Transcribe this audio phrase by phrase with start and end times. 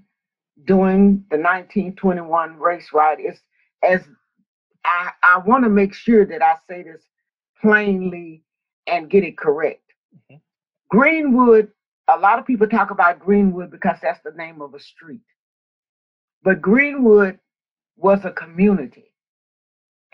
[0.63, 3.19] during the 1921 race riot.
[3.21, 3.39] It's
[3.83, 4.02] as
[4.86, 7.02] I, I want to make sure that I say this
[7.61, 8.43] plainly
[8.88, 9.81] and get it correct.
[10.16, 10.36] Mm-hmm.
[10.89, 11.71] Greenwood,
[12.08, 15.21] a lot of people talk about Greenwood because that's the name of a street.
[16.43, 17.39] But Greenwood
[17.97, 19.14] was a community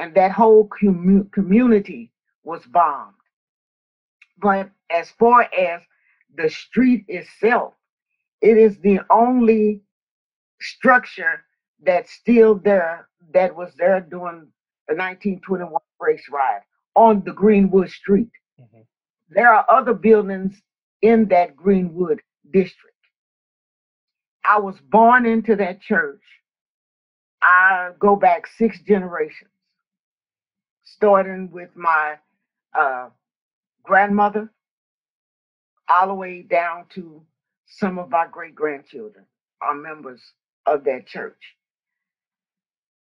[0.02, 2.12] and that whole commu- community
[2.44, 3.14] was bombed.
[4.42, 5.84] But as far as
[6.36, 7.76] the street itself,
[8.42, 9.82] it is the only
[10.60, 11.46] structure
[11.86, 14.48] that's still there that was there during
[14.88, 16.64] the 1921 race riot
[16.96, 18.32] on the Greenwood Street.
[18.60, 18.82] Mm-hmm.
[19.30, 20.60] There are other buildings
[21.04, 22.96] in that Greenwood district.
[24.44, 26.24] I was born into that church.
[27.44, 29.51] I go back six generations
[31.02, 32.16] starting with my
[32.78, 33.10] uh,
[33.84, 34.52] grandmother
[35.90, 37.24] all the way down to
[37.68, 39.26] some of our great grandchildren
[39.64, 40.22] are members
[40.68, 41.42] of that church.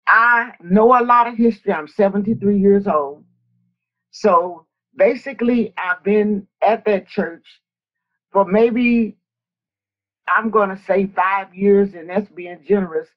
[0.09, 1.73] I know a lot of history.
[1.73, 3.25] I'm 73 years old.
[4.13, 7.47] So basically, I've been at that church
[8.33, 9.19] for maybe,
[10.29, 13.09] I'm going to say five years, and that's being generous.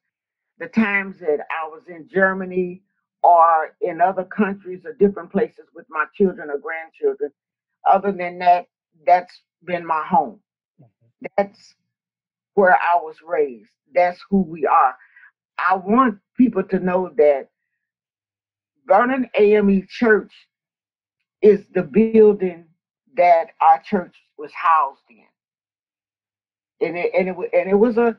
[0.59, 2.83] The times that I was in Germany
[3.23, 7.31] or in other countries or different places with my children or grandchildren.
[7.89, 8.67] Other than that,
[9.06, 10.39] that's been my home.
[10.81, 11.25] Mm-hmm.
[11.38, 11.75] That's
[12.56, 13.72] where I was raised.
[13.94, 14.95] That's who we are.
[15.57, 17.50] I want people to know that
[18.88, 20.31] Vernon AME Church
[21.41, 22.66] is the building
[23.16, 26.88] that our church was housed in.
[26.88, 28.17] And it, and it, and it was a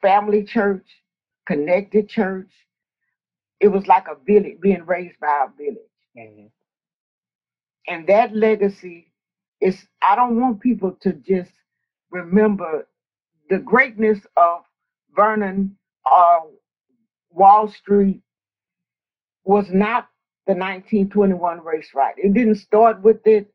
[0.00, 0.86] family church,
[1.46, 2.50] connected church,
[3.60, 5.78] it was like a village being raised by a village.
[6.16, 6.46] Mm-hmm.
[7.88, 9.12] And that legacy
[9.60, 11.50] is, I don't want people to just
[12.10, 12.86] remember
[13.50, 14.62] the greatness of
[15.16, 16.40] Vernon or uh,
[17.30, 18.20] Wall Street
[19.44, 20.08] was not
[20.46, 22.16] the 1921 race riot.
[22.18, 23.52] It didn't start with it.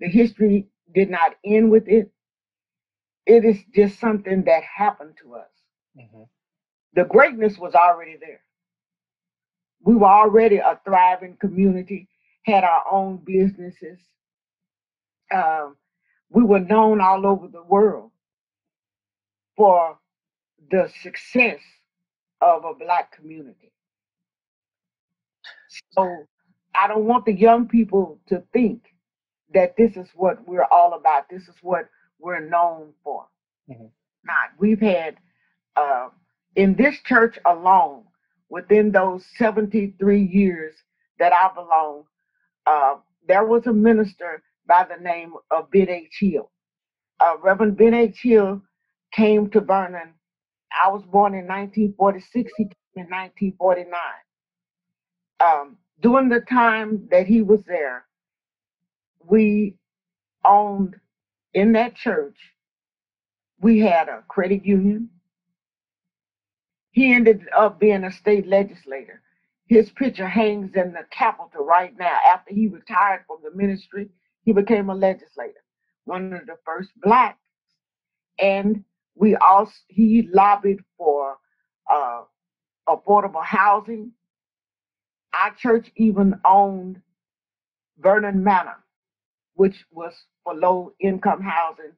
[0.00, 2.10] The history did not end with it.
[3.26, 5.50] It is just something that happened to us.
[5.98, 6.22] Mm-hmm.
[6.94, 8.40] The greatness was already there
[9.84, 12.08] we were already a thriving community,
[12.44, 14.00] had our own businesses.
[15.34, 15.76] Um,
[16.30, 18.10] we were known all over the world
[19.56, 19.98] for
[20.70, 21.60] the success
[22.40, 23.72] of a black community.
[25.92, 26.26] So
[26.74, 28.82] I don't want the young people to think
[29.54, 31.28] that this is what we're all about.
[31.30, 31.88] This is what
[32.20, 33.26] we're known for.
[33.70, 33.86] Mm-hmm.
[34.24, 34.50] Not.
[34.58, 35.16] We've had
[35.76, 36.08] uh,
[36.56, 38.04] in this church alone,
[38.50, 40.74] within those 73 years
[41.18, 42.04] that I belong,
[42.66, 42.96] uh,
[43.26, 46.16] there was a minister by the name of Ben H.
[46.20, 46.50] Hill.
[47.20, 48.20] Uh, Reverend Ben H.
[48.22, 48.62] Hill
[49.12, 50.14] came to Vernon.
[50.84, 53.92] I was born in 1946, he came in 1949.
[55.40, 58.04] Um, during the time that he was there,
[59.26, 59.76] we
[60.44, 60.96] owned
[61.54, 62.36] in that church,
[63.60, 65.08] we had a credit union,
[66.94, 69.20] he ended up being a state legislator.
[69.66, 72.16] His picture hangs in the Capitol right now.
[72.32, 74.10] After he retired from the ministry,
[74.44, 75.64] he became a legislator,
[76.04, 77.40] one of the first blacks.
[78.40, 78.84] And
[79.16, 81.38] we also he lobbied for
[81.92, 82.22] uh,
[82.88, 84.12] affordable housing.
[85.34, 87.02] Our church even owned
[87.98, 88.84] Vernon Manor,
[89.54, 90.14] which was
[90.44, 91.94] for low income housing,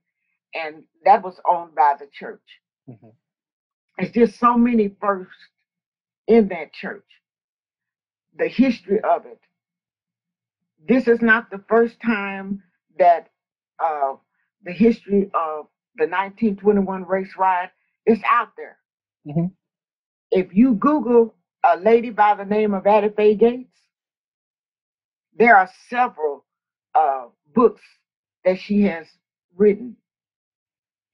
[0.54, 2.42] and that was owned by the church.
[3.98, 5.34] It's just so many firsts
[6.28, 7.04] in that church.
[8.38, 9.40] The history of it.
[10.88, 12.62] This is not the first time
[12.98, 13.28] that
[13.78, 14.14] uh,
[14.64, 15.66] the history of
[15.96, 17.70] the 1921 race riot
[18.06, 18.78] is out there.
[19.26, 19.52] Mhm.
[20.32, 21.34] If you Google
[21.64, 23.78] a lady by the name of Eddie Faye Gates,
[25.34, 26.44] there are several
[26.94, 27.82] uh, books
[28.44, 29.08] that she has
[29.56, 29.96] written.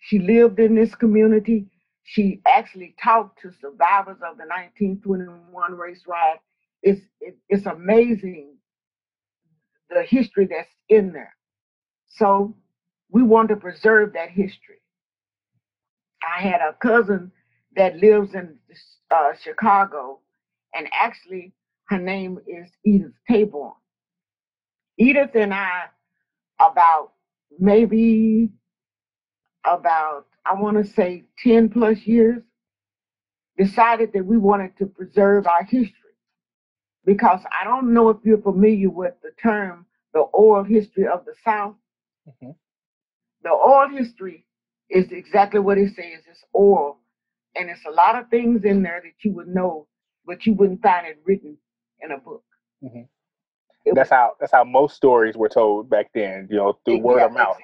[0.01, 1.67] She lived in this community.
[2.05, 6.41] She actually talked to survivors of the 1921 race riot.
[6.83, 8.57] It's, it, it's amazing
[9.91, 11.35] the history that's in there.
[12.09, 12.57] So
[13.11, 14.81] we want to preserve that history.
[16.23, 17.33] I had a cousin
[17.77, 18.57] that lives in
[19.11, 20.21] uh, Chicago,
[20.75, 21.53] and actually
[21.89, 23.73] her name is Edith Taborn.
[24.99, 25.85] Edith and I,
[26.61, 27.13] about
[27.59, 28.51] maybe
[29.65, 32.43] about, I want to say 10 plus years,
[33.59, 35.99] decided that we wanted to preserve our history.
[37.05, 41.35] Because I don't know if you're familiar with the term the oral history of the
[41.45, 41.75] South.
[42.29, 42.55] Mhm.
[43.43, 44.47] The oral history
[44.89, 46.23] is exactly what it says.
[46.27, 47.01] It's oral.
[47.55, 49.87] And it's a lot of things in there that you would know,
[50.25, 51.59] but you wouldn't find it written
[52.01, 52.45] in a book.
[53.85, 56.47] It That's how that's how most stories were told back then.
[56.51, 57.59] You know, through word of mouth.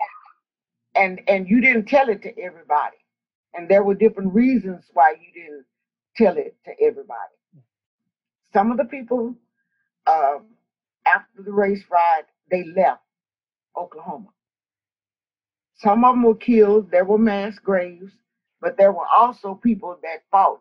[0.95, 2.97] And and you didn't tell it to everybody.
[3.55, 5.65] And there were different reasons why you didn't
[6.17, 7.35] tell it to everybody.
[8.53, 9.35] Some of the people
[10.07, 10.47] um,
[11.07, 13.03] after the race riot, they left
[13.77, 14.29] Oklahoma.
[15.77, 16.91] Some of them were killed.
[16.91, 18.13] There were mass graves,
[18.61, 20.61] but there were also people that fought.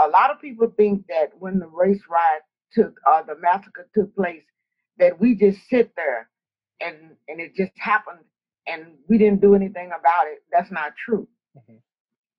[0.00, 4.14] A lot of people think that when the race riot took, uh, the massacre took
[4.16, 4.44] place,
[4.98, 6.28] that we just sit there
[6.80, 6.96] and
[7.28, 8.20] and it just happened
[8.66, 10.42] and we didn't do anything about it.
[10.52, 11.28] That's not true.
[11.56, 11.82] Mhm.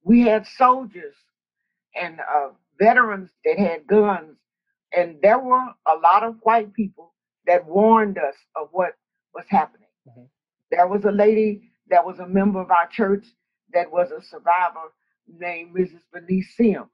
[0.03, 1.15] We had soldiers
[1.95, 4.37] and uh, veterans that had guns,
[4.95, 7.13] and there were a lot of white people
[7.45, 8.95] that warned us of what
[9.33, 9.89] was happening.
[10.07, 10.29] Mhm.
[10.71, 13.25] There was a lady that was a member of our church
[13.73, 14.93] that was a survivor
[15.27, 16.01] named Mrs.
[16.11, 16.91] Bernice Sims.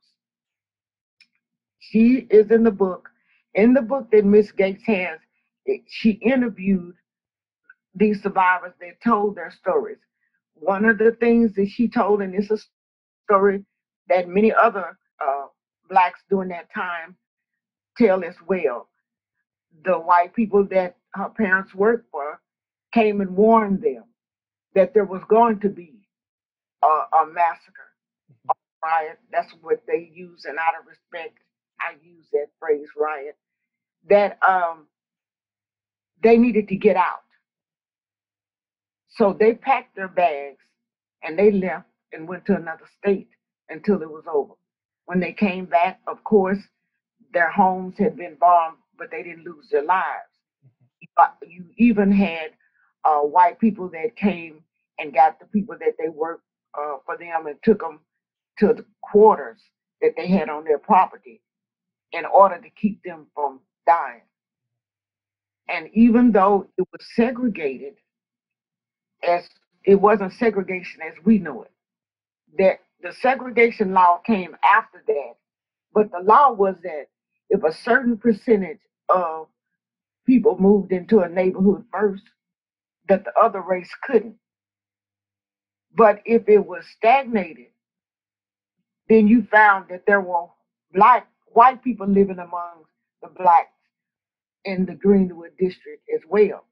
[1.80, 3.10] She is in the book.
[3.54, 5.20] In the book that Miss Gates has,
[5.66, 6.96] it, she interviewed
[7.96, 9.98] these survivors that told their stories.
[10.56, 12.58] One of the things that she told, and it's a
[13.26, 13.66] story
[14.10, 15.48] that many other uh,
[15.90, 17.16] blacks during that time
[17.98, 18.90] tell as well.
[19.86, 22.42] The white people that her parents worked for
[22.94, 24.04] came and warned them
[24.76, 26.00] that there was going to be
[26.84, 27.92] a, a massacre,
[28.50, 28.54] a
[28.84, 29.20] riot.
[29.32, 31.40] That's what they use, and out of respect,
[31.80, 33.38] I use that phrase riot.
[34.10, 34.88] That um,
[36.24, 37.22] they needed to get out.
[39.20, 40.64] So they packed their bags
[41.24, 43.28] and they left and went to another state
[43.68, 44.54] until it was over.
[45.08, 46.60] When they came back, of course,
[47.34, 50.32] their homes had been bombed, but they didn't lose their lives.
[51.18, 52.52] But you even had
[53.04, 54.64] uh, white people that came
[54.98, 56.46] and got the people that they worked
[56.80, 58.00] uh, for them and took them
[58.60, 59.62] to the quarters
[60.02, 61.42] that they had on their property
[62.14, 64.22] in order to keep them from dying.
[65.68, 67.96] And even though it was segregated,
[69.28, 69.50] as
[69.86, 71.72] it wasn't segregation as we know it.
[72.58, 75.34] That the segregation law came after that,
[75.94, 77.08] but the law was that
[77.50, 78.80] if a certain percentage
[79.14, 79.48] of
[80.26, 82.24] people moved into a neighborhood first,
[83.10, 84.38] that the other race couldn't.
[85.96, 87.68] But if it was stagnated,
[89.10, 90.48] then you found that there were
[90.94, 92.86] black white people living among
[93.22, 93.70] the blacks
[94.66, 96.66] in the Greenwood district as well.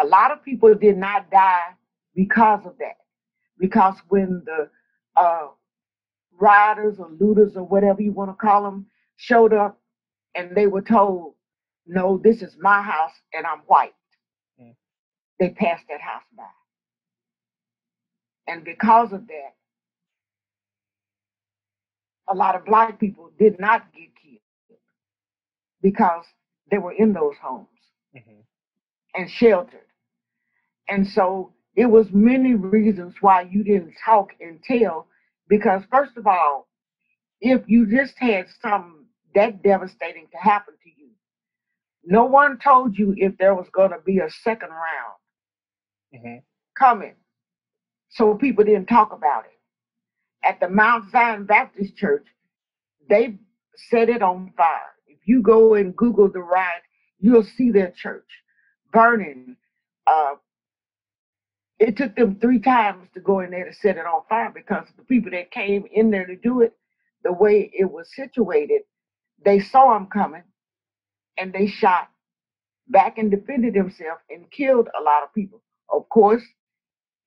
[0.00, 1.74] A lot of people did not die
[2.14, 2.96] because of that.
[3.58, 4.70] Because when the
[5.16, 5.48] uh,
[6.40, 9.80] rioters or looters or whatever you want to call them showed up
[10.34, 11.34] and they were told,
[11.86, 13.94] no, this is my house and I'm white,
[14.60, 14.76] Mm.
[15.40, 16.44] they passed that house by.
[18.48, 19.54] And because of that,
[22.28, 24.40] a lot of black people did not get killed
[25.82, 26.24] because
[26.70, 27.68] they were in those homes
[28.14, 28.44] Mhm.
[29.14, 29.86] And sheltered.
[30.88, 35.06] And so it was many reasons why you didn't talk and tell
[35.48, 36.68] because first of all,
[37.40, 41.10] if you just had some that devastating to happen to you.
[42.04, 45.16] No one told you if there was going to be a second round
[46.14, 46.38] hmm
[46.78, 47.14] coming,
[48.10, 49.58] so people didn't talk about it.
[50.44, 52.26] At the Mount Zion Baptist Church,
[53.08, 53.38] they
[53.90, 54.94] set it on fire.
[55.06, 56.82] If you go and Google the riot,
[57.20, 58.41] you'll see their church
[58.92, 59.56] burning.
[60.06, 60.34] Uh,
[61.78, 64.86] it took them three times to go in there to set it on fire because
[64.96, 66.74] the people that came in there to do it,
[67.24, 68.82] the way it was situated,
[69.44, 70.44] they saw them coming
[71.38, 72.08] and they shot
[72.88, 75.62] back and defended themselves and killed a lot of people.
[75.92, 76.42] Of course,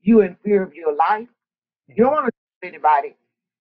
[0.02, 1.28] you in fear of your life.
[1.90, 2.32] You don't want to
[2.62, 3.16] kill anybody,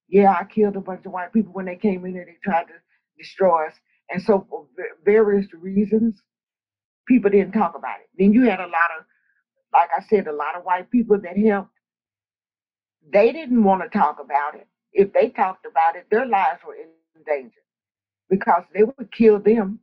[0.08, 2.64] yeah, I killed a bunch of white people when they came in there, they tried
[2.64, 2.74] to
[3.18, 3.74] destroy us.
[4.10, 6.22] And so for va- various reasons,
[7.06, 8.08] people didn't talk about it.
[8.18, 9.06] Then you had a lot of,
[9.72, 11.70] like I said, a lot of white people that helped.
[13.12, 14.66] They didn't want to talk about it.
[14.92, 16.88] If they talked about it, their lives were in
[17.26, 17.60] danger
[18.30, 19.80] because they would kill them.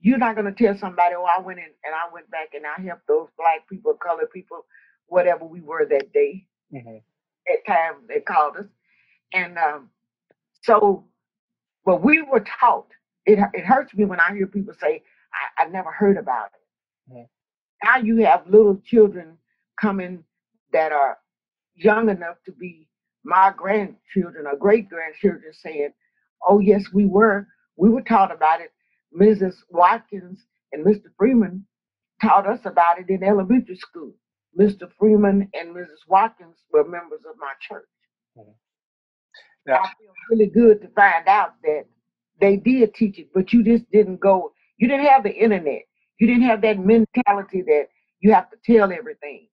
[0.00, 2.64] You're not going to tell somebody, oh, I went in and I went back and
[2.66, 4.66] I helped those black people, colored people,
[5.08, 6.98] whatever we were that day, hmm
[7.46, 8.66] that time they called us.
[9.32, 9.90] And um,
[10.62, 11.04] so,
[11.84, 12.88] but we were taught.
[13.26, 15.02] It, it hurts me when I hear people say,
[15.34, 17.12] I, I never heard about it.
[17.12, 17.28] Mhm.
[17.84, 19.38] Now you have little children
[19.80, 20.24] coming
[20.72, 21.18] that are
[21.76, 22.88] young enough to be
[23.24, 25.90] my grandchildren or great grandchildren saying,
[26.46, 27.46] Oh, yes, we were.
[27.76, 28.72] We were taught about it.
[29.18, 29.54] Mrs.
[29.70, 31.06] Watkins and Mr.
[31.18, 31.66] Freeman
[32.22, 34.14] taught us about it in elementary school.
[34.58, 34.90] Mr.
[34.98, 36.06] Freeman and Mrs.
[36.08, 37.86] Watkins were members of my church.
[39.66, 41.84] Now, I feel really good to find out that
[42.40, 45.82] they did teach it, but you just didn't go, you didn't have the internet.
[46.18, 47.86] You didn't have that mentality that
[48.20, 49.48] you have to tell everything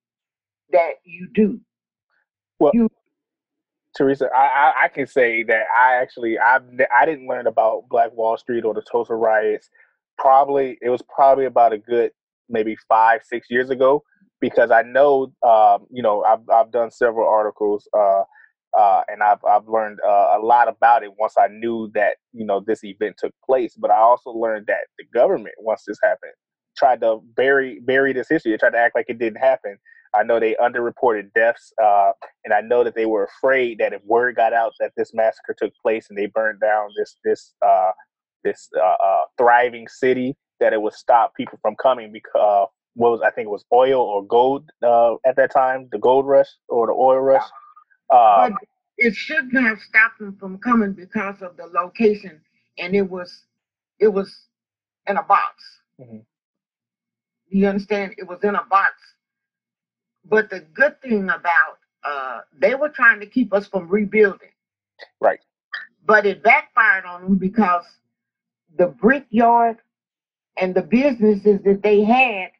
[0.71, 1.59] that you do.
[2.59, 2.89] Well, You
[3.95, 6.59] Teresa, I, I, I can say that I actually I
[6.95, 9.69] I didn't learn about Black Wall Street or the Tulsa riots.
[10.17, 12.11] Probably it was probably about a good
[12.49, 14.03] maybe five six years ago
[14.41, 18.23] because I know um, you know I've I've done several articles uh,
[18.77, 22.45] uh, and I've I've learned uh, a lot about it once I knew that you
[22.45, 23.75] know this event took place.
[23.77, 26.33] But I also learned that the government once this happened
[26.77, 28.51] tried to bury bury this history.
[28.51, 29.77] They tried to act like it didn't happen.
[30.13, 32.11] I know they underreported deaths, uh,
[32.45, 35.55] and I know that they were afraid that if word got out that this massacre
[35.57, 37.91] took place and they burned down this this uh,
[38.43, 43.21] this uh, uh, thriving city, that it would stop people from coming because what was
[43.21, 46.93] I think it was oil or gold at that time, the gold rush or the
[46.93, 47.43] oil rush.
[48.09, 48.57] But Um,
[48.97, 52.41] it shouldn't have stopped them from coming because of the location
[52.77, 53.45] and it was
[53.99, 54.47] it was
[55.07, 55.63] in a box.
[55.99, 56.25] Mhm.
[57.49, 58.15] You understand?
[58.17, 58.93] It was in a box.
[60.25, 64.51] But the good thing about uh they were trying to keep us from rebuilding.
[65.19, 65.39] right.
[66.05, 67.85] but it backfired on them because
[68.77, 69.77] the brickyard
[70.57, 72.51] and the businesses that they had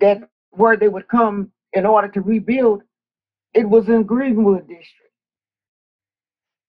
[0.00, 2.82] that where they would come in order to rebuild,
[3.54, 5.12] it was in Greenwood district.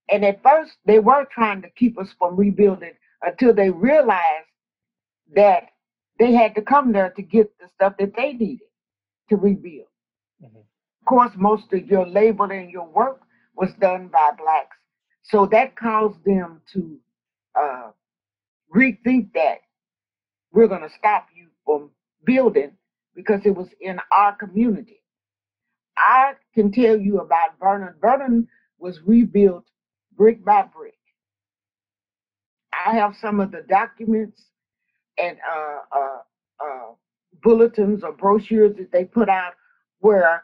[0.09, 4.47] And at first they were trying to keep us from rebuilding until they realized
[5.35, 5.65] that
[6.19, 8.67] they had to come there to get the stuff that they needed
[9.29, 9.87] to rebuild.
[10.43, 10.57] Mhm.
[11.01, 13.21] Of course, most of your labor and your work
[13.55, 14.77] was done by blacks.
[15.23, 16.99] So that caused them to
[17.55, 17.91] uh,
[18.75, 19.59] rethink that
[20.53, 21.91] we're going to stop you from
[22.25, 22.77] building
[23.15, 25.01] because it was in our community.
[25.97, 27.95] I can tell you about Vernon.
[28.01, 28.47] Vernon
[28.79, 29.65] was rebuilt
[30.17, 30.95] brick by brick.
[32.85, 34.41] I have some of the documents
[35.17, 36.19] and uh, uh,
[36.65, 36.93] uh,
[37.43, 39.53] bulletins or brochures that they put out
[39.99, 40.43] where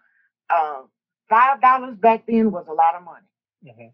[0.53, 0.83] uh,
[1.29, 3.27] five dollars back then was a lot of money.
[3.65, 3.93] Mhm.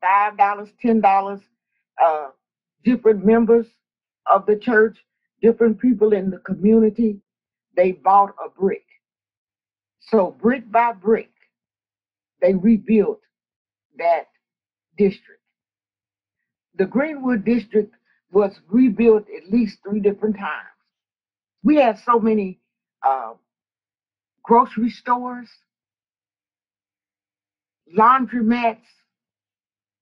[0.00, 1.40] Five dollars, ten dollars.
[2.02, 2.28] Uh,
[2.84, 3.66] different members
[4.32, 4.98] of the church,
[5.42, 7.20] different people in the community,
[7.76, 8.84] they bought a brick.
[10.08, 11.30] So brick by brick,
[12.40, 13.20] they rebuilt
[13.98, 14.28] that
[14.98, 15.42] district.
[16.76, 17.94] The Greenwood district
[18.32, 20.68] was rebuilt at least three different times.
[21.64, 22.60] We had so many
[23.06, 23.34] uh,
[24.42, 25.48] grocery stores,
[27.96, 28.86] laundromats,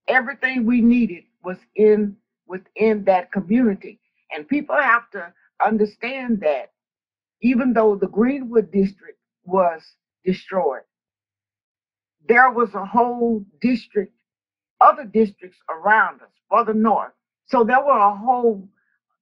[0.07, 2.17] everything we needed was in
[2.47, 3.99] within that community.
[4.31, 5.33] And people have to
[5.65, 6.71] understand that
[7.41, 9.81] even though the Greenwood district was
[10.25, 10.83] destroyed,
[12.27, 14.13] there was a whole district,
[14.81, 17.13] other districts around us, further north.
[17.47, 18.67] So there were a whole,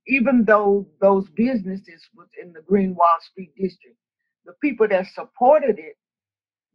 [0.07, 3.97] even though those businesses was in the Green Wall Street district,
[4.45, 5.97] the people that supported it,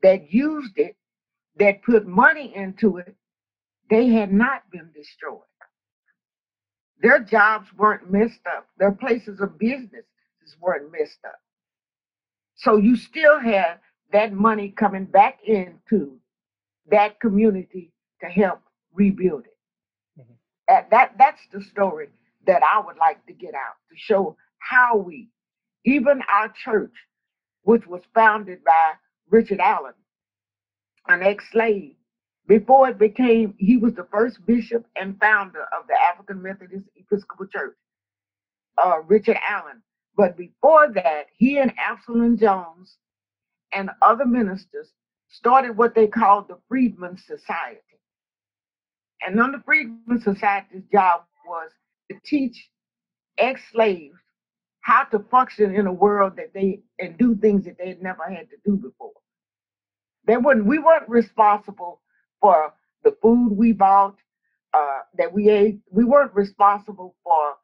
[0.03, 0.97] that used it,
[1.59, 3.15] that put money into it,
[3.91, 5.41] they had not been destroyed.
[7.03, 8.69] Their jobs weren't messed up.
[8.79, 10.05] Their places of business
[10.61, 11.41] weren't messed up.
[12.57, 13.79] So you still have
[14.13, 16.19] that money coming back into
[16.91, 18.61] that community to help
[18.93, 20.21] rebuild it.
[20.21, 20.91] Mm-hmm.
[20.91, 22.09] that that's the story
[22.47, 25.31] that I would like to get out to show how we,
[25.85, 26.95] even our church,
[27.63, 28.93] which was founded by
[29.29, 29.95] Richard Allen,
[31.09, 31.97] an ex-slave,
[32.47, 37.47] before it became, he was the first bishop and founder of the African Methodist Episcopal
[37.47, 37.77] Church,
[38.83, 39.83] uh, Richard Allen.
[40.17, 42.97] But before that, he and Absalom Jones
[43.73, 44.93] and other ministers
[45.29, 47.81] started what they called the Freedmen's Society.
[49.27, 51.71] And on the Freedmen's Society's job was
[52.11, 52.69] to teach
[53.39, 54.17] ex-slaves
[54.81, 58.23] how to function in a world that they and do things that they had never
[58.25, 59.13] had to do before.
[60.27, 62.01] They wouldn't we weren't responsible
[62.41, 64.17] for the food we bought,
[64.75, 65.81] uh, that we ate.
[65.91, 67.55] We weren't responsible for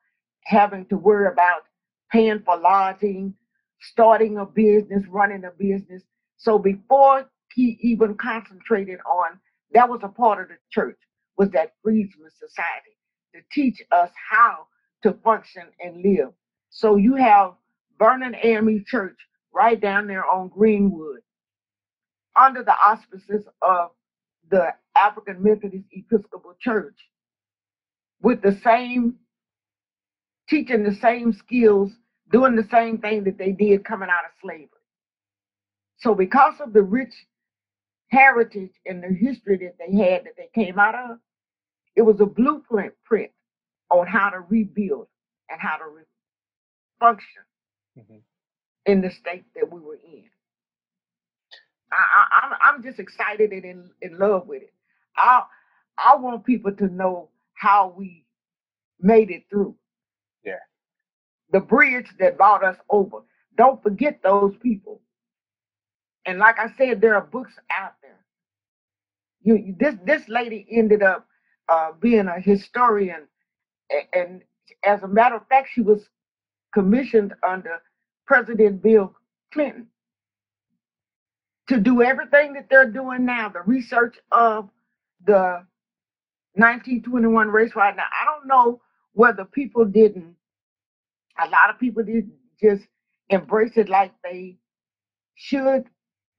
[0.44, 1.62] having to worry about
[2.10, 3.34] paying for lodging,
[3.80, 6.02] starting a business, running a business.
[6.36, 9.38] So before he even concentrated on
[9.72, 10.98] that was a part of the church
[11.36, 12.96] was that freedmen's society
[13.34, 14.66] to teach us how
[15.02, 16.30] to function and live.
[16.70, 17.54] So you have
[17.98, 19.16] Vernon AME Church
[19.52, 21.20] right down there on Greenwood
[22.40, 23.90] under the auspices of
[24.50, 26.96] the African Methodist Episcopal Church
[28.22, 29.16] with the same
[30.48, 31.92] teaching the same skills,
[32.30, 34.68] doing the same thing that they did coming out of slavery.
[35.98, 37.12] So because of the rich
[38.08, 41.18] heritage and the history that they had that they came out of,
[41.96, 43.30] it was a blueprint print
[43.90, 45.08] on how to rebuild
[45.50, 46.02] and how to re-
[46.98, 47.42] function
[47.98, 48.18] mm-hmm.
[48.86, 50.24] in the state that we were in.
[51.92, 54.72] I, am I'm, I'm just excited and in, in love with it.
[55.16, 55.42] I
[55.98, 58.24] I want people to know how we
[59.00, 59.74] made it through.
[61.52, 63.18] The bridge that brought us over.
[63.56, 65.00] Don't forget those people.
[66.26, 68.18] And like I said, there are books out there.
[69.42, 71.26] You this this lady ended up
[71.68, 73.26] uh, being a historian,
[74.14, 74.42] and,
[74.84, 76.08] as a matter of fact, she was
[76.74, 77.82] commissioned under
[78.26, 79.14] President Bill
[79.52, 79.88] Clinton
[81.68, 84.68] to do everything that they're doing now, the research of
[85.26, 85.64] the
[86.54, 88.04] 1921 race right now.
[88.22, 88.80] I don't know
[89.14, 90.36] whether people didn't,
[91.42, 92.84] a lot of people didn't just
[93.30, 94.58] embrace it like they
[95.36, 95.84] should,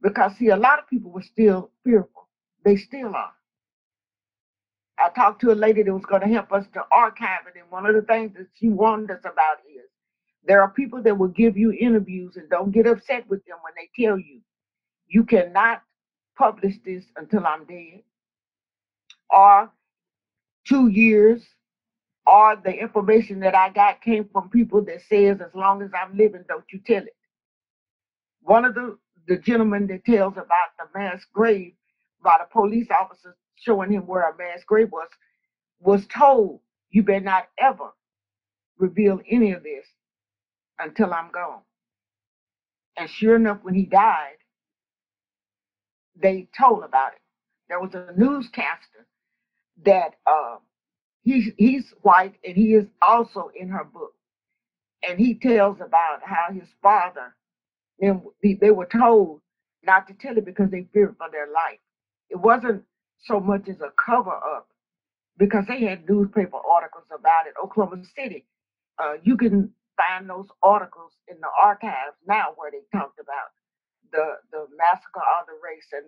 [0.02, 2.30] because see, a lot of people were still fearful.
[2.66, 3.34] They still are.
[5.00, 7.72] I talked to a lady that was going to help us to archive it, and
[7.72, 9.90] one of the things that she warned us about is
[10.46, 13.74] there are people that will give you interviews and don't get upset with them when
[13.78, 14.42] they tell you
[15.08, 15.84] you cannot
[16.38, 18.02] publish this until I'm dead,
[19.32, 19.72] or
[20.68, 21.44] two years,
[22.28, 26.18] or the information that I got came from people that says as long as I'm
[26.18, 27.16] living, don't you tell it.
[28.42, 30.48] One of the, the gentlemen that tells about
[30.80, 31.74] the mass grave
[32.24, 35.10] by the police officers showing him where a mass grave was,
[35.80, 37.92] was told, you better not ever
[38.78, 39.86] reveal any of this
[40.80, 41.62] until I'm gone.
[42.98, 44.38] And sure enough, when he died,
[46.22, 47.20] they told about it.
[47.70, 49.08] There was a newscaster
[49.86, 50.58] that uh,
[51.24, 54.14] he's he's white and he is also in her book,
[55.08, 57.34] and he tells about how his father
[58.00, 58.22] and
[58.62, 59.42] they were told
[59.84, 61.80] not to tell it because they feared for their life.
[62.30, 62.84] It wasn't
[63.26, 64.68] so much as a cover up
[65.38, 67.54] because they had newspaper articles about it.
[67.64, 68.46] Oklahoma City,
[69.00, 73.52] uh, you can find those articles in the archives now where they talked about
[74.12, 76.06] the the massacre of the race and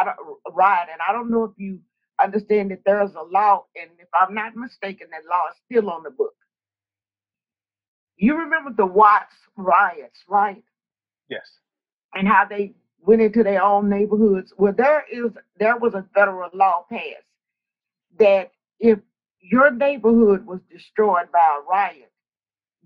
[0.00, 0.16] I don't
[0.54, 0.88] riot.
[0.92, 1.80] And I don't know if you
[2.22, 5.90] understand that there is a law, and if I'm not mistaken, that law is still
[5.90, 6.34] on the book.
[8.16, 10.62] You remember the Watts riots, right?
[11.28, 11.46] Yes.
[12.14, 14.52] And how they went into their own neighborhoods.
[14.58, 17.26] Well, there is there was a federal law passed
[18.18, 18.98] that if
[19.40, 22.12] your neighborhood was destroyed by a riot,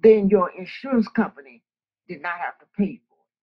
[0.03, 1.63] then your insurance company
[2.09, 3.37] did not have to pay for it.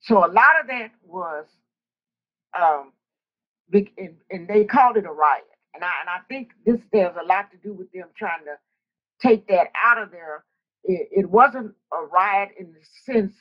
[0.00, 1.46] so a lot of that was,
[2.60, 2.92] um,
[3.72, 5.44] and, and they called it a riot.
[5.74, 8.56] And I, and I think this there's a lot to do with them trying to
[9.26, 10.44] take that out of there.
[10.84, 13.34] It, it wasn't a riot in the sense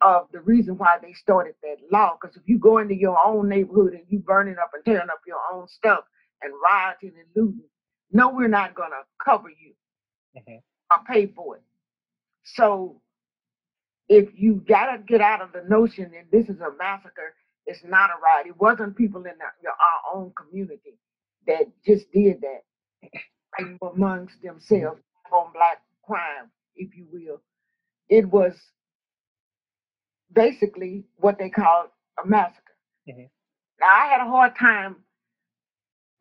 [0.00, 2.16] of the reason why they started that law.
[2.20, 5.20] Because if you go into your own neighborhood and you burning up and tearing up
[5.26, 6.04] your own stuff
[6.42, 7.68] and rioting and looting,
[8.12, 9.72] no, we're not going to cover you
[10.36, 10.56] mm-hmm.
[10.90, 11.62] or pay for it.
[12.44, 13.00] So
[14.08, 17.34] if you gotta get out of the notion that this is a massacre,
[17.66, 18.46] it's not a riot.
[18.46, 20.98] It wasn't people in the, your, our own community
[21.46, 23.10] that just did that.
[23.56, 25.00] fighting amongst themselves
[25.32, 27.40] on black crime, if you will.
[28.08, 28.54] It was
[30.32, 31.88] basically what they called
[32.22, 32.62] a massacre.
[33.08, 33.24] Mm-hmm.
[33.80, 34.96] Now I had a hard time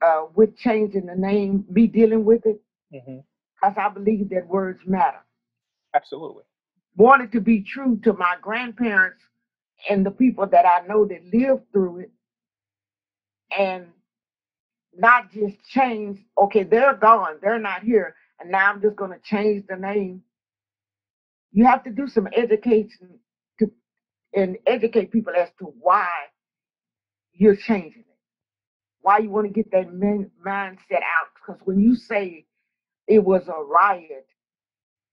[0.06, 3.80] uh, with changing the name, me dealing with it, because mm-hmm.
[3.80, 5.20] I believe that words matter.
[5.94, 6.44] Absolutely.
[6.98, 9.22] Wanted to be true to my grandparents
[9.90, 12.12] and the people that I know that lived through it,
[13.58, 13.88] and
[14.96, 16.20] not just change.
[16.42, 20.24] Okay, they're gone, they're not here, and now I'm just going to change the name.
[21.52, 23.20] You have to do some education
[23.60, 23.72] to
[24.36, 26.10] and educate people as to why
[27.34, 28.18] you're changing it,
[29.02, 31.30] why you want to get that mindset out.
[31.36, 32.46] Because when you say
[33.08, 34.26] it was a riot,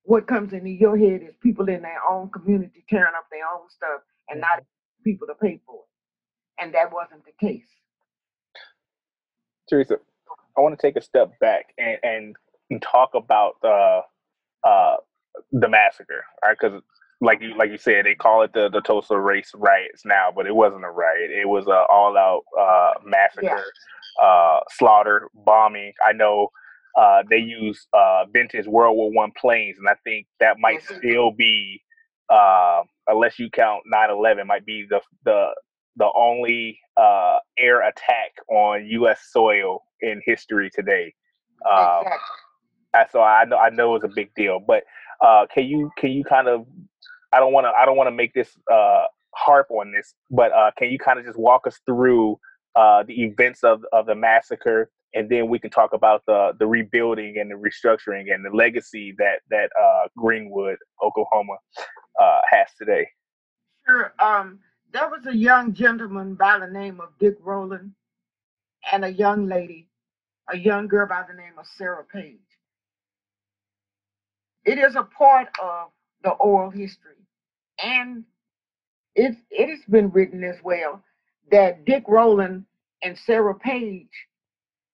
[0.05, 3.69] what comes into your head is people in their own community tearing up their own
[3.71, 4.63] stuff and not
[5.05, 6.63] people to pay for it.
[6.63, 7.67] And that wasn't the case.
[9.69, 9.97] Teresa,
[10.57, 12.37] I want to take a step back and, and,
[12.71, 14.03] and talk about uh,
[14.67, 14.97] uh,
[15.51, 16.57] the massacre, right?
[16.61, 16.83] Because
[17.23, 20.47] like you like you said, they call it the the Tulsa race riots now, but
[20.47, 21.31] it wasn't a riot.
[21.31, 23.65] It was an all out uh, massacre,
[24.21, 24.27] yeah.
[24.27, 25.93] uh, slaughter, bombing.
[26.07, 26.49] I know
[26.99, 30.97] uh, they use uh, vintage World War One planes, and I think that might mm-hmm.
[30.97, 31.83] still be,
[32.29, 35.49] uh, unless you count 9/11, might be the the
[35.97, 39.29] the only uh, air attack on U.S.
[39.31, 41.13] soil in history today.
[41.71, 42.19] Um, exactly.
[43.11, 44.85] So I know I know it's a big deal, but
[45.25, 46.67] uh, can you can you kind of
[47.33, 50.53] I don't want to I don't want to make this uh, harp on this, but
[50.53, 52.39] uh, can you kind of just walk us through
[52.77, 56.67] uh, the events of of the massacre, and then we can talk about the the
[56.67, 61.55] rebuilding and the restructuring and the legacy that that uh, Greenwood, Oklahoma,
[62.21, 63.09] uh, has today.
[63.87, 64.13] Sure.
[64.19, 64.61] Um,
[64.93, 67.93] there was a young gentleman by the name of Dick Rowland,
[68.93, 69.89] and a young lady,
[70.53, 72.39] a young girl by the name of Sarah Page.
[74.65, 75.91] It is a part of
[76.23, 77.17] the oral history
[77.83, 78.25] and
[79.15, 81.03] it it has been written as well
[81.51, 82.65] that Dick Rowland
[83.03, 84.09] and Sarah Page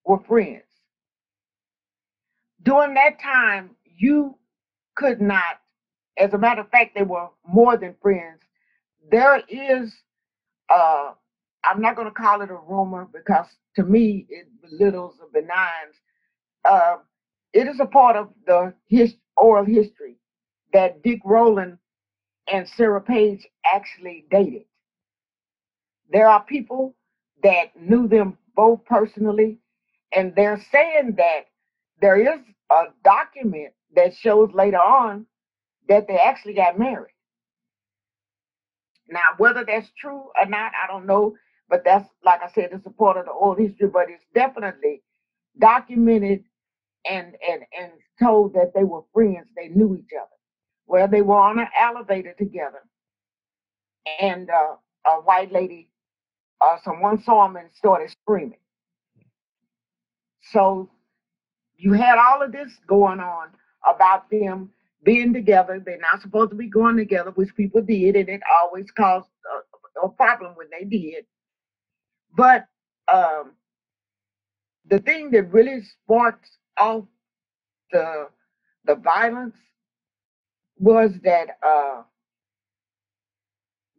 [0.04, 0.64] were friends.
[2.62, 4.36] During that time, you
[4.96, 5.60] could not,
[6.18, 8.40] as a matter of fact, they were more than friends.
[9.10, 9.94] There is,
[10.74, 11.12] uh,
[11.64, 15.96] I'm not going to call it a rumor because to me it belittles or benigns.
[16.64, 16.96] Uh,
[17.52, 20.16] it is a part of the his, oral history
[20.72, 21.78] that Dick Rowland
[22.52, 24.64] and Sarah Page actually dated.
[26.10, 26.96] There are people
[27.42, 29.58] that knew them both personally,
[30.14, 31.42] and they're saying that
[32.00, 35.26] there is a document that shows later on
[35.88, 37.14] that they actually got married.
[39.08, 41.34] Now, whether that's true or not, I don't know,
[41.68, 45.02] but that's, like I said, it's a part of the old history, but it's definitely
[45.58, 46.44] documented
[47.08, 50.28] and, and, and told that they were friends, they knew each other
[50.86, 52.82] where they were on an elevator together.
[54.20, 55.90] And uh, a white lady,
[56.60, 58.58] uh, someone saw them and started screaming.
[60.52, 60.90] So
[61.76, 63.48] you had all of this going on
[63.88, 64.70] about them
[65.04, 65.82] being together.
[65.84, 69.28] They're not supposed to be going together, which people did, and it always caused
[70.02, 71.24] a, a problem when they did.
[72.36, 72.66] But
[73.12, 73.52] um,
[74.88, 77.04] the thing that really sparked off
[77.92, 78.28] the
[78.86, 79.56] the violence
[80.78, 82.02] was that uh,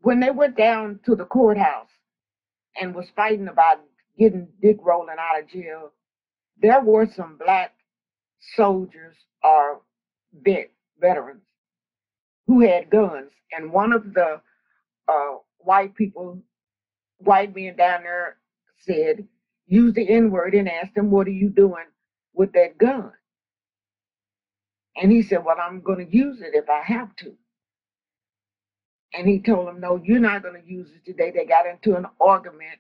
[0.01, 1.89] when they went down to the courthouse
[2.79, 3.81] and was fighting about
[4.17, 5.91] getting Dick Rowland out of jail,
[6.62, 7.73] there were some black
[8.55, 9.81] soldiers or
[10.43, 11.43] vet, veterans
[12.47, 14.41] who had guns, and one of the
[15.07, 16.41] uh, white people,
[17.19, 18.38] white men down there,
[18.79, 19.27] said,
[19.67, 21.85] "Use the N word," and asked him, "What are you doing
[22.33, 23.13] with that gun?"
[24.95, 27.33] And he said, Well, I'm going to use it if I have to.
[29.13, 31.31] And he told him, No, you're not going to use it today.
[31.31, 32.79] They got into an argument,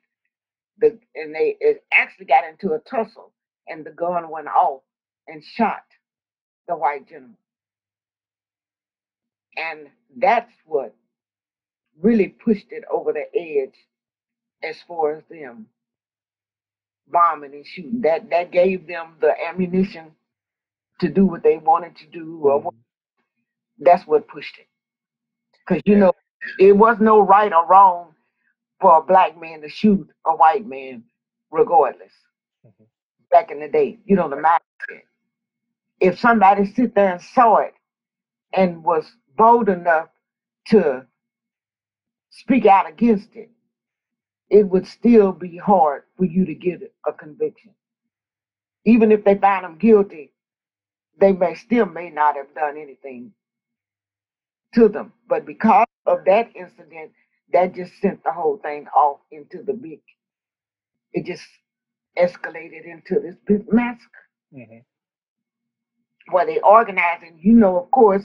[0.79, 1.57] the, and they
[1.93, 3.33] actually got into a tussle,
[3.67, 4.81] and the gun went off
[5.27, 5.83] and shot
[6.67, 7.37] the white gentleman.
[9.57, 10.95] And that's what
[12.01, 13.75] really pushed it over the edge
[14.63, 15.67] as far as them
[17.07, 18.01] bombing and shooting.
[18.01, 20.11] That that gave them the ammunition
[20.99, 22.41] to do what they wanted to do.
[22.43, 22.77] Or mm-hmm.
[23.79, 24.67] that's what pushed it.
[25.67, 26.13] Because you know,
[26.59, 28.13] it was no right or wrong
[28.79, 31.03] for a black man to shoot a white man,
[31.51, 32.13] regardless.
[32.65, 32.83] Mm-hmm.
[33.31, 35.01] Back in the day, you know, the mindset.
[35.99, 37.73] If somebody sit there and saw it
[38.53, 39.05] and was
[39.39, 40.09] bold enough
[40.67, 41.07] to
[42.29, 43.49] speak out against it,
[44.49, 47.71] it would still be hard for you to get a conviction.
[48.85, 50.33] Even if they find them guilty,
[51.19, 53.31] they may still may not have done anything
[54.75, 55.13] to them.
[55.27, 57.11] But because of that incident,
[57.53, 60.01] that just sent the whole thing off into the big,
[61.13, 61.47] it just
[62.17, 64.27] escalated into this big massacre.
[64.53, 64.79] Mm-hmm.
[66.33, 68.23] Where they organized, and you know, of course,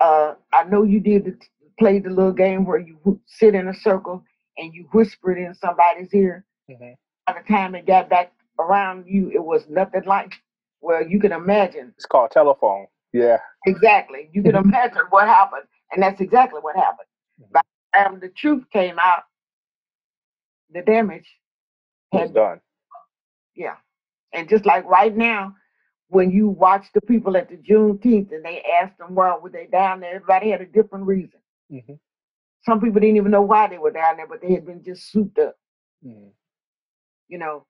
[0.00, 1.38] uh, I know you did the,
[1.78, 4.24] play the little game where you sit in a circle
[4.56, 6.44] and you whisper it in somebody's ear.
[6.70, 6.92] Mm-hmm.
[7.26, 10.34] By the time it got back around you, it was nothing like
[10.84, 11.94] well, you can imagine.
[11.96, 12.86] It's called telephone.
[13.14, 13.38] Yeah.
[13.66, 14.28] Exactly.
[14.32, 15.62] You can imagine what happened.
[15.90, 17.08] And that's exactly what happened.
[17.40, 17.52] Mm-hmm.
[17.52, 19.22] By the time the truth came out,
[20.70, 21.26] the damage
[22.12, 22.60] was done.
[23.56, 23.76] Yeah.
[24.34, 25.54] And just like right now,
[26.14, 29.66] when you watch the people at the Juneteenth and they asked them why were they
[29.66, 31.40] down there, everybody had a different reason.
[31.72, 31.94] Mm-hmm.
[32.64, 35.10] Some people didn't even know why they were down there, but they had been just
[35.10, 35.56] souped up.
[36.06, 36.28] Mm-hmm.
[37.26, 37.66] You know,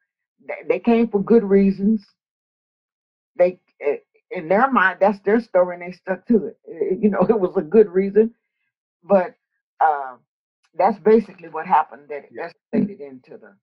[0.46, 2.04] they, they came for good reasons.
[3.38, 3.96] They, eh,
[4.30, 6.58] in their mind, that's their story, and they stuck to it.
[6.68, 8.34] Eh, you know, it was a good reason,
[9.02, 9.34] but
[9.80, 10.16] uh,
[10.76, 12.02] that's basically what happened.
[12.10, 12.50] That yeah.
[12.74, 13.56] escalated into the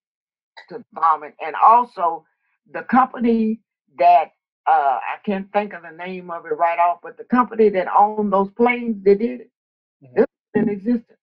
[0.69, 2.25] to the bombing, and also
[2.73, 3.61] the company
[3.99, 4.31] that
[4.67, 7.87] uh, I can't think of the name of it right off, but the company that
[7.87, 9.51] owned those planes, they did it.
[10.03, 10.21] Mm-hmm.
[10.21, 11.17] It's in existence.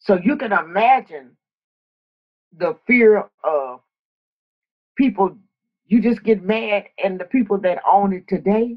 [0.00, 1.36] So you can imagine
[2.56, 3.80] the fear of
[4.96, 5.36] people.
[5.86, 8.76] You just get mad, and the people that own it today,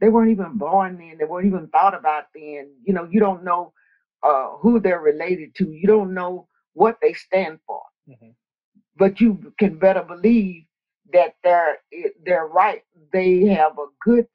[0.00, 1.16] they weren't even born then.
[1.18, 2.70] They weren't even thought about then.
[2.84, 3.72] You know, you don't know
[4.22, 5.72] uh, who they're related to.
[5.72, 7.82] You don't know what they stand for.
[8.08, 8.30] Mm-hmm.
[8.96, 10.64] But you can better believe
[11.12, 11.78] that they're
[12.24, 12.82] they're right.
[13.12, 14.26] They have a good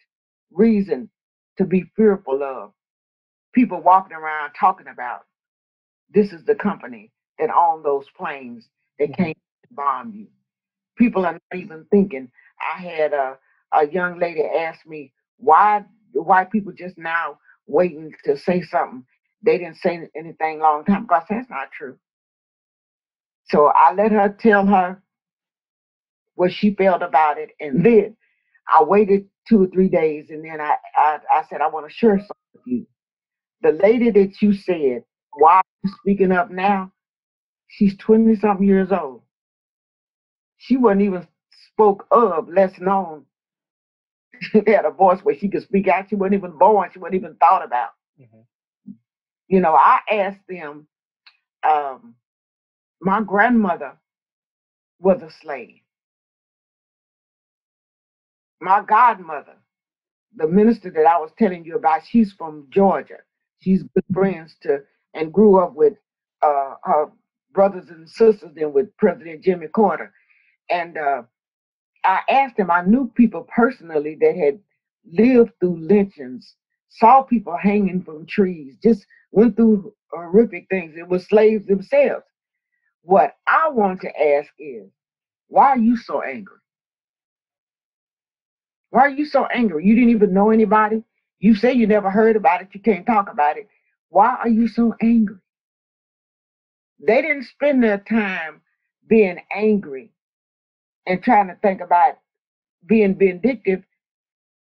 [0.51, 1.09] reason
[1.57, 2.71] to be fearful of
[3.53, 5.25] people walking around talking about
[6.13, 8.67] this is the company that owned those planes
[8.99, 9.23] that mm-hmm.
[9.23, 10.27] came to bomb you.
[10.97, 12.29] People are not even thinking.
[12.61, 13.37] I had a
[13.73, 17.37] a young lady ask me why why people just now
[17.67, 19.03] waiting to say something.
[19.43, 21.19] They didn't say anything long time ago.
[21.29, 21.97] that's not true.
[23.49, 25.01] So I let her tell her
[26.37, 27.49] what she felt about it.
[27.59, 28.15] And then
[28.69, 31.93] I waited two or three days and then I, I, I said, I want to
[31.93, 32.87] share something with you.
[33.63, 36.91] The lady that you said, why are you speaking up now?
[37.67, 39.23] She's 20 something years old.
[40.57, 41.27] She wasn't even
[41.73, 43.25] spoke of, less known.
[44.39, 46.09] She had a voice where she could speak out.
[46.09, 46.91] She wasn't even born.
[46.93, 47.89] She wasn't even thought about.
[48.21, 48.91] Mm-hmm.
[49.47, 50.87] You know, I asked them,
[51.67, 52.13] um,
[53.01, 53.93] my grandmother
[54.99, 55.79] was a slave
[58.61, 59.57] my godmother,
[60.35, 63.19] the minister that I was telling you about, she's from Georgia.
[63.59, 65.93] She's good friends to and grew up with
[66.43, 67.11] uh, her
[67.53, 70.13] brothers and sisters then with President Jimmy Carter.
[70.69, 71.23] And uh,
[72.03, 74.59] I asked him, I knew people personally that had
[75.11, 76.55] lived through lynchings,
[76.89, 80.95] saw people hanging from trees, just went through horrific things.
[80.97, 82.25] It was slaves themselves.
[83.03, 84.89] What I want to ask is,
[85.47, 86.56] why are you so angry?
[88.97, 89.85] Why are you so angry?
[89.85, 91.03] You didn't even know anybody.
[91.37, 92.69] You say you never heard about it.
[92.73, 93.67] You can't talk about it.
[94.09, 95.35] Why are you so angry?
[96.99, 98.59] They didn't spend their time
[99.07, 100.09] being angry
[101.05, 102.15] and trying to think about
[102.87, 103.83] being vindictive.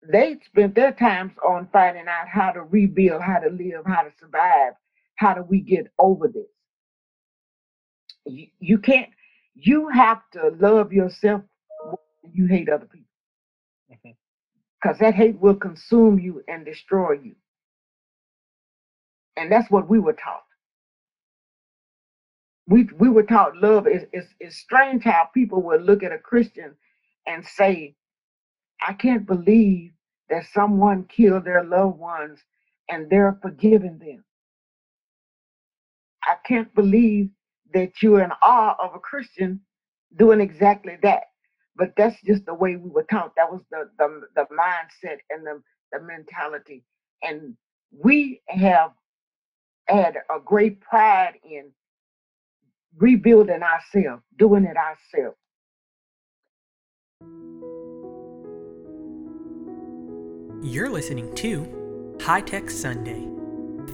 [0.08, 4.12] They spent their times on finding out how to rebuild, how to live, how to
[4.20, 4.74] survive.
[5.16, 6.46] How do we get over this?
[8.28, 9.10] You, you can't,
[9.56, 11.42] you have to love yourself
[12.32, 12.99] you hate other people
[14.82, 17.36] because that hate will consume you and destroy you.
[19.38, 20.44] And that's what we were taught.
[22.68, 23.88] We, we were taught love.
[23.88, 26.76] is, it's, it's strange how people would look at a Christian
[27.28, 27.96] and say,
[28.86, 29.92] I can't believe
[30.30, 32.40] that someone killed their loved ones
[32.90, 34.24] and they're forgiving them.
[36.26, 37.30] I can't believe
[37.74, 39.62] that you're in awe of a Christian
[40.18, 41.24] doing exactly that.
[41.80, 43.34] But that's just the way we were taught.
[43.38, 45.64] That was the the, the mindset and the,
[45.94, 46.84] the mentality.
[47.24, 47.56] And
[47.98, 48.92] we have
[49.88, 51.72] had a great pride in
[52.98, 55.38] rebuilding ourselves, doing it ourselves.
[60.62, 63.26] You're listening to High Tech Sunday,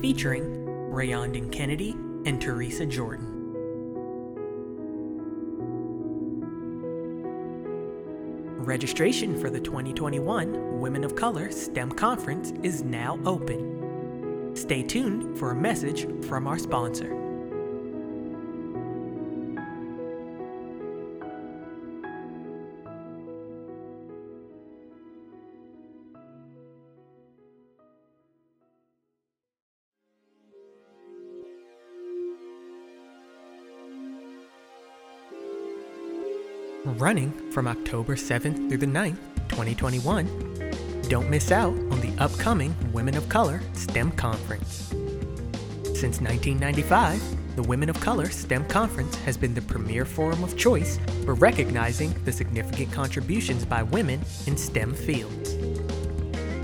[0.02, 1.92] featuring Rayondon Kennedy
[2.26, 3.35] and Teresa Jordan.
[8.66, 14.56] Registration for the 2021 Women of Color STEM Conference is now open.
[14.56, 17.25] Stay tuned for a message from our sponsor.
[37.06, 43.16] Running from October 7th through the 9th, 2021, don't miss out on the upcoming Women
[43.16, 44.88] of Color STEM Conference.
[45.84, 50.98] Since 1995, the Women of Color STEM Conference has been the premier forum of choice
[51.26, 55.54] for recognizing the significant contributions by women in STEM fields.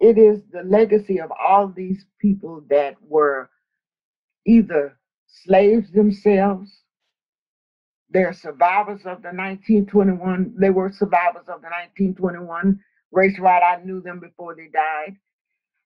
[0.00, 3.50] it is the legacy of all these people that were
[4.46, 4.96] either
[5.26, 6.82] slaves themselves,
[8.10, 12.80] they're survivors of the 1921, they were survivors of the 1921
[13.12, 13.62] race riot.
[13.62, 15.16] I knew them before they died.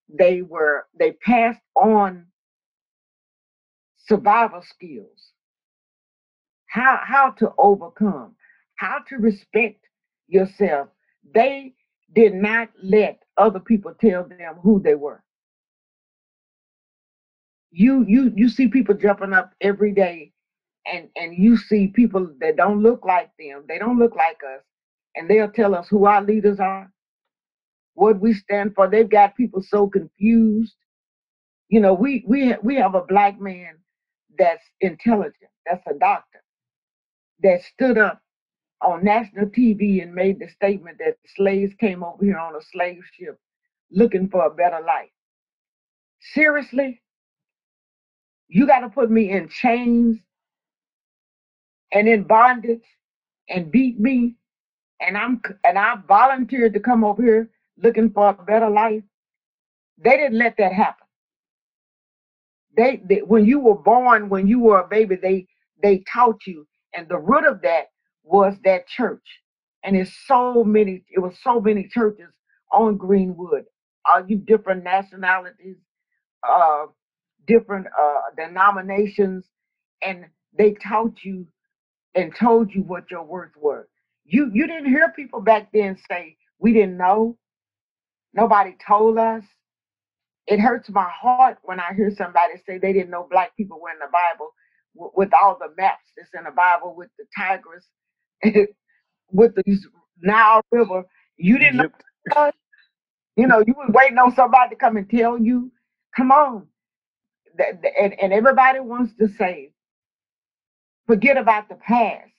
[0.09, 2.27] They were, they passed on
[4.07, 5.33] survival skills,
[6.69, 8.37] how how to overcome,
[8.77, 9.85] how to respect
[10.29, 10.89] yourself.
[11.35, 11.75] They
[12.15, 15.23] did not let other people tell them who they were.
[17.71, 20.33] You you you see people jumping up every day
[20.87, 23.65] and and you see people that don't look like them.
[23.69, 24.63] They don't look like us
[25.17, 26.93] and they'll tell us who our leaders are,
[27.95, 28.89] what we stand for.
[28.89, 30.75] They've got people so confused.
[31.69, 33.79] You know, we we we have a black man
[34.39, 36.43] that's intelligent, that's a doctor,
[37.43, 38.21] that stood up
[38.83, 43.03] on national TV and made the statement that slaves came over here on a slave
[43.15, 43.39] ship
[43.91, 45.11] looking for a better life.
[46.21, 47.01] Seriously?
[48.49, 50.19] You got to put me in chains
[51.93, 52.85] and in bondage
[53.49, 54.37] and beat me
[55.01, 59.03] and I'm and I volunteered to come over here looking for a better life.
[59.99, 61.04] They didn't let that happen
[62.77, 65.47] they, they when you were born, when you were a baby, they
[65.83, 67.87] they taught you, and the root of that
[68.25, 69.27] was that church.
[69.85, 72.31] And it's so many, it was so many churches
[72.73, 73.65] on Greenwood,
[74.07, 75.77] all you different nationalities,
[76.49, 76.87] uh,
[77.47, 79.45] different uh, denominations,
[80.03, 81.47] and they taught you
[82.15, 83.87] and told you what your worth was.
[84.25, 87.37] You you didn't hear people back then say we didn't know.
[88.35, 89.45] Nobody told us
[90.47, 93.91] it hurts my heart when I hear somebody say they didn't know black people were
[93.91, 94.51] in the Bible
[94.95, 97.87] w- with all the maps that's in the Bible with the Tigris,
[99.33, 99.79] with the
[100.23, 101.05] Nile River.
[101.37, 101.89] You didn't know.
[102.35, 102.55] That?
[103.37, 105.73] You know, you was waiting on somebody to come and tell you.
[106.17, 106.67] Come on.
[108.01, 109.73] And, and everybody wants to say,
[111.07, 112.31] forget about the past.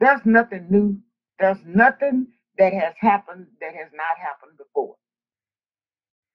[0.00, 0.98] There's nothing new.
[1.40, 2.28] There's nothing
[2.58, 4.96] that has happened that has not happened before.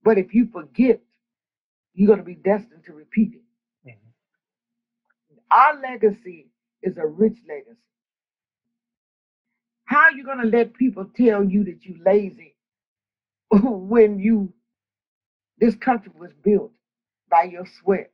[0.09, 0.99] But if you forget,
[1.93, 3.89] you're going to be destined to repeat it.
[3.89, 4.19] Mm-hmm.
[5.51, 6.47] Our legacy
[6.81, 7.77] is a rich legacy.
[9.85, 12.55] How are you going to let people tell you that you're lazy
[13.51, 14.53] when you
[15.59, 16.71] this country was built
[17.29, 18.11] by your sweat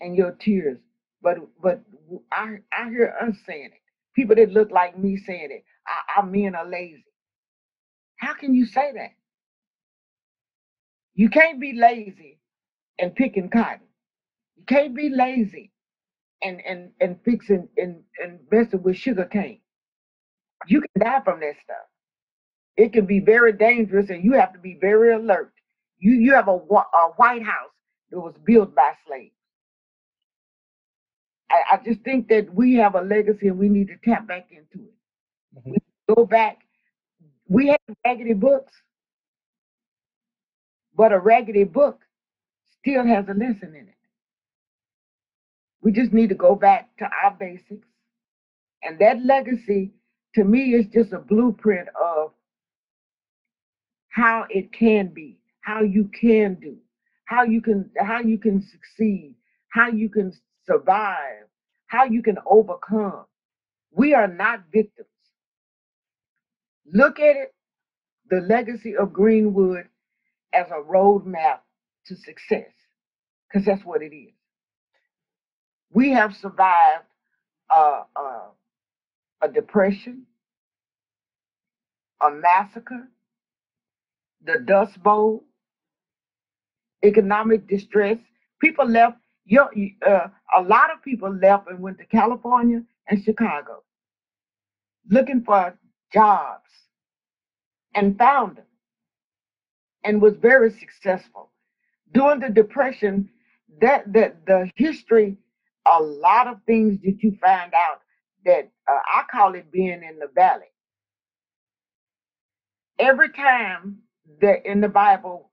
[0.00, 0.78] and your tears?
[1.22, 1.82] But but
[2.32, 3.82] I I hear us saying it.
[4.16, 5.64] People that look like me saying it.
[6.16, 7.04] Our, our men are lazy.
[8.16, 9.10] How can you say that?
[11.20, 12.38] You can't be lazy
[12.98, 13.86] and picking cotton.
[14.56, 15.70] You can't be lazy
[16.42, 19.60] and and and fixing and and messing with sugar cane.
[20.66, 21.88] You can die from that stuff.
[22.78, 25.52] It can be very dangerous, and you have to be very alert.
[25.98, 27.74] You you have a, a White House
[28.10, 29.34] that was built by slaves.
[31.50, 34.48] I, I just think that we have a legacy, and we need to tap back
[34.50, 34.94] into it.
[35.58, 36.14] Mm-hmm.
[36.14, 36.60] go back.
[37.46, 38.72] We have raggedy books
[41.00, 41.98] But a raggedy book
[42.78, 43.94] still has a lesson in it.
[45.80, 47.88] We just need to go back to our basics.
[48.82, 49.92] And that legacy,
[50.34, 52.32] to me, is just a blueprint of
[54.10, 56.76] how it can be, how you can do,
[57.24, 59.36] how you can how you can succeed,
[59.70, 60.34] how you can
[60.66, 61.46] survive,
[61.86, 63.24] how you can overcome.
[63.90, 65.08] We are not victims.
[66.92, 67.54] Look at it,
[68.28, 69.86] the legacy of Greenwood
[70.52, 71.60] as a roadmap
[72.06, 72.70] to success,
[73.48, 74.32] because that's what it is.
[75.92, 77.04] We have survived
[77.74, 78.48] uh, uh,
[79.42, 80.26] a depression,
[82.20, 83.08] a massacre,
[84.44, 85.44] the Dust Bowl,
[87.04, 88.18] economic distress.
[88.60, 89.16] People left.
[89.52, 93.82] Uh, a lot of people left and went to California and Chicago
[95.10, 95.76] looking for
[96.12, 96.70] jobs
[97.94, 98.64] and found them
[100.04, 101.50] and was very successful.
[102.12, 103.28] During the Depression,
[103.80, 105.36] that, that the history,
[105.86, 108.00] a lot of things that you find out
[108.44, 110.64] that uh, I call it being in the valley.
[112.98, 113.98] Every time
[114.40, 115.50] that in the Bible,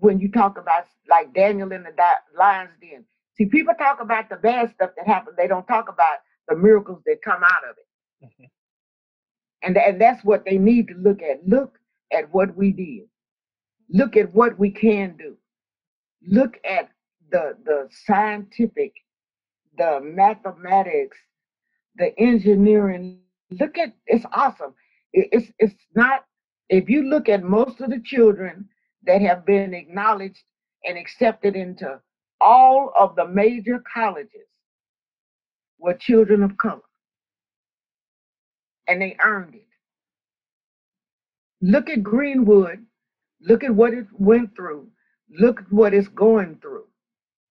[0.00, 1.92] when you talk about like Daniel in the
[2.36, 3.04] lion's den,
[3.36, 5.36] see, people talk about the bad stuff that happened.
[5.36, 6.18] They don't talk about
[6.48, 8.26] the miracles that come out of it.
[8.26, 8.44] Mm-hmm.
[9.62, 11.46] And, and that's what they need to look at.
[11.46, 11.78] Look
[12.12, 13.08] at what we did.
[13.90, 15.36] Look at what we can do.
[16.26, 16.90] Look at
[17.30, 18.92] the the scientific,
[19.76, 21.16] the mathematics,
[21.96, 23.20] the engineering.
[23.50, 24.74] Look at it's awesome.
[25.12, 26.24] It, it's it's not.
[26.68, 28.68] If you look at most of the children
[29.06, 30.42] that have been acknowledged
[30.84, 32.00] and accepted into
[32.40, 34.48] all of the major colleges
[35.78, 36.82] were children of color,
[38.86, 39.66] and they earned it.
[41.62, 42.84] Look at Greenwood
[43.40, 44.88] Look at what it went through.
[45.30, 46.84] Look at what it's going through.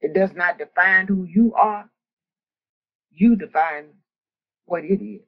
[0.02, 1.90] It does not define who you are.
[3.12, 3.88] You define
[4.66, 5.22] what it is.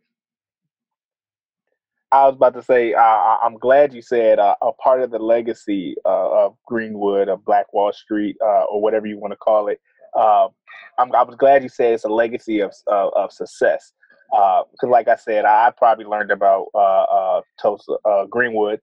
[2.11, 5.95] I was about to say, I'm glad you said uh, a part of the legacy
[6.05, 9.79] uh, of Greenwood, of Black Wall Street, uh, or whatever you want to call it.
[10.17, 10.49] Um,
[10.97, 13.93] i was glad you said it's a legacy of of success.
[14.31, 17.95] Because, uh, like I said, I probably learned about uh, Tulsa
[18.29, 18.79] Greenwood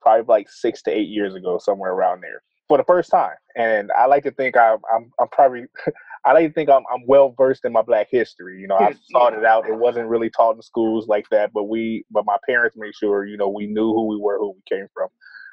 [0.00, 3.34] probably like six to eight years ago, somewhere around there, for the first time.
[3.56, 5.64] And I like to think I'm I'm, I'm probably
[6.24, 8.60] I like to think I'm I'm well versed in my Black history.
[8.60, 9.68] You know, I sought it out.
[9.68, 13.24] It wasn't really taught in schools like that, but we but my parents made sure
[13.24, 15.08] you know we knew who we were, who we came from.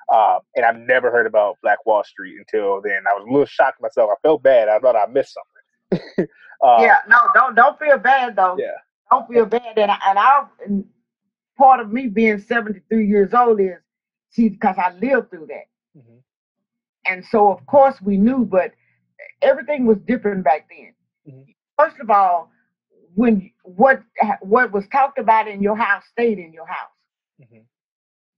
[0.09, 3.03] Uh, and I've never heard about Black Wall Street until then.
[3.09, 4.09] I was a little shocked myself.
[4.11, 4.69] I felt bad.
[4.69, 6.27] I thought I missed something.
[6.65, 8.57] uh, yeah, no, don't don't feel bad though.
[8.57, 8.77] Yeah,
[9.11, 9.77] don't feel bad.
[9.77, 10.85] And and I and
[11.57, 13.77] part of me being 73 years old is
[14.29, 15.67] See, because I lived through that.
[15.97, 16.17] Mm-hmm.
[17.05, 18.73] And so, of course, we knew, but
[19.41, 20.93] everything was different back then.
[21.27, 21.51] Mm-hmm.
[21.77, 22.51] First of all,
[23.15, 24.03] when what
[24.41, 26.91] what was talked about in your house stayed in your house.
[27.41, 27.61] Mm-hmm.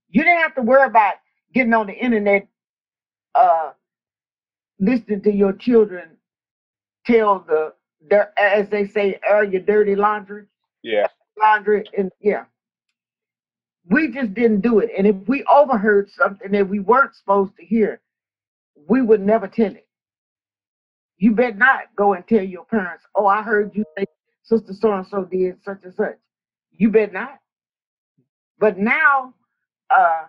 [0.08, 1.14] You didn't have to worry about
[1.52, 2.48] getting on the internet,
[3.34, 3.72] uh,
[4.78, 6.16] listening to your children
[7.06, 7.74] tell the
[8.08, 10.46] their as they say, air your dirty laundry.
[10.82, 11.08] Yeah.
[11.38, 12.44] Laundry and yeah
[13.88, 14.90] we just didn't do it.
[14.96, 18.00] And if we overheard something that we weren't supposed to hear,
[18.88, 19.86] we would never tell it.
[21.18, 24.04] You better not go and tell your parents, oh, I heard you say
[24.42, 26.16] Sister so and so did such and such.
[26.72, 27.38] You better not.
[28.58, 29.34] But now
[29.90, 30.24] uh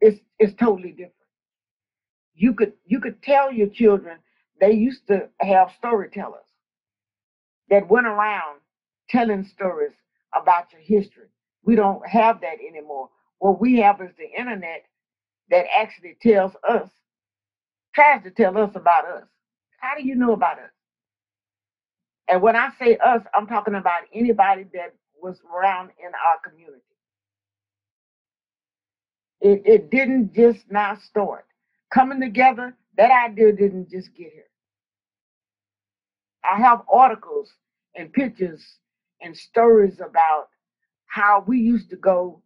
[0.00, 1.14] it's it's totally different.
[2.34, 4.18] You could you could tell your children
[4.60, 6.46] they used to have storytellers
[7.68, 8.60] that went around
[9.08, 9.92] telling stories
[10.34, 11.29] about your history
[11.64, 13.08] we don't have that anymore.
[13.38, 14.84] What we have is the internet
[15.50, 16.88] that actually tells us,
[17.94, 19.24] tries to tell us about us.
[19.80, 20.70] How do you know about us?
[22.28, 26.82] And when I say us, I'm talking about anybody that was around in our community.
[29.40, 31.46] It, it didn't just now start.
[31.92, 34.44] Coming together, that idea didn't just get here.
[36.44, 37.52] I have articles
[37.96, 38.64] and pictures
[39.22, 40.48] and stories about
[41.10, 42.40] how we used to go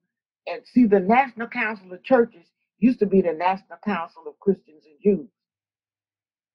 [0.47, 2.47] and see the National Council of Churches
[2.79, 5.29] used to be the National Council of Christians and Jews.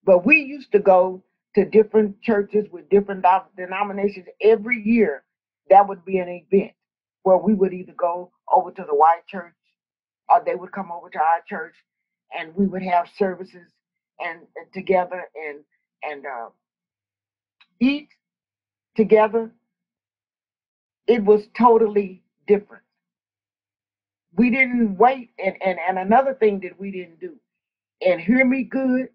[0.04, 1.24] But we used to go
[1.56, 5.24] to different churches with different denominations every year.
[5.70, 6.74] That would be an event
[7.24, 9.54] where we would either go over to the white church
[10.30, 11.76] or they would come over to our church
[12.36, 13.68] and we would have services
[14.20, 15.60] and, and together and
[16.04, 16.50] and uh,
[17.80, 18.10] eat
[18.96, 19.52] together
[21.10, 22.84] it was totally different.
[24.36, 27.36] We didn't wait, and, and, and another thing that we didn't do,
[28.06, 29.10] and hear me good,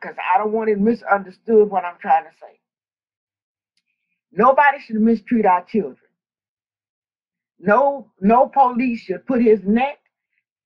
[0.00, 2.60] because I, don't want it misunderstood what I'm trying to say.
[4.32, 5.98] Nobody should mistreat our children.
[7.60, 9.98] No, no police should put his neck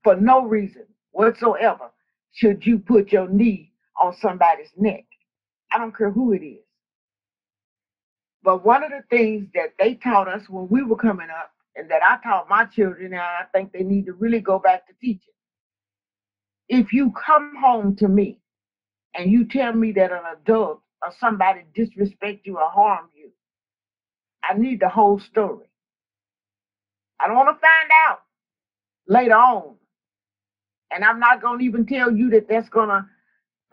[0.04, 1.90] for no reason whatsoever.
[2.32, 5.04] Should you put your knee on somebody's neck?
[5.72, 6.64] I don't care who it is.
[8.43, 11.90] But one of the things that they taught us when we were coming up, and
[11.90, 14.95] that I taught my children, and I think they need to really go back to
[15.01, 15.32] teaching.
[16.68, 18.40] If you come home to me
[19.14, 23.30] and you tell me that an adult or somebody disrespect you or harm you,
[24.43, 25.66] I need the whole story.
[27.20, 28.20] I don't want to find out
[29.09, 29.76] later on.
[30.90, 33.07] And I'm not going to even tell you that that's going to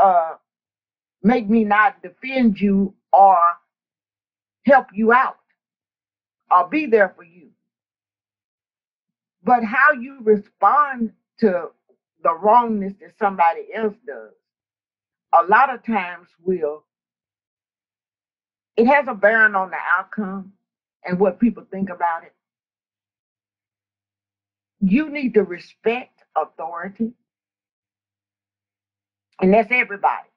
[0.04, 0.36] uh,
[1.24, 3.38] make me not defend you or
[4.66, 5.38] help you out.
[6.52, 7.50] I'll be there for you.
[9.44, 11.70] But how you respond to
[12.24, 14.34] the wrongness that somebody else does,
[15.34, 16.84] a lot of times will,
[18.76, 20.54] it has a bearing on the outcome
[21.06, 22.34] and what people think about it.
[24.82, 27.14] You need to respect authority.
[29.42, 30.28] And that's everybody.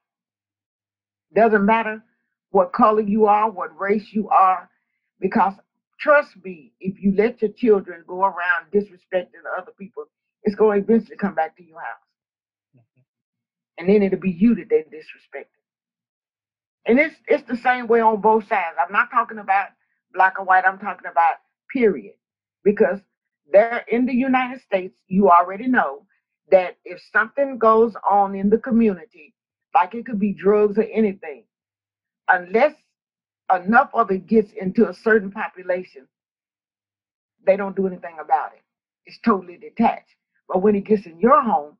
[1.35, 2.03] Doesn't matter
[2.53, 4.71] what color you are, what race you are,
[5.21, 5.55] because
[5.99, 10.05] trust me, if you let your children go around disrespecting other people,
[10.45, 12.07] it's going to eventually come back to your house.
[12.77, 13.01] Mm-hmm.
[13.79, 15.51] And then it'll be you that they disrespect.
[16.85, 18.77] And it's it's the same way on both sides.
[18.85, 19.69] I'm not talking about
[20.13, 21.37] black or white, I'm talking about
[21.73, 22.15] period.
[22.65, 22.99] Because
[23.51, 26.07] there in the United States, you already know
[26.51, 29.35] that if something goes on in the community,
[29.75, 31.45] like it could be drugs or anything,
[32.33, 32.75] unless
[33.55, 36.09] enough of it gets into a certain population,
[37.47, 38.63] they don't do anything about it.
[39.07, 40.09] It's totally detached.
[40.49, 41.77] But when it gets in your home,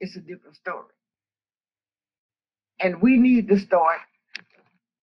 [0.00, 0.94] it's a different story.
[2.80, 3.98] And we need to start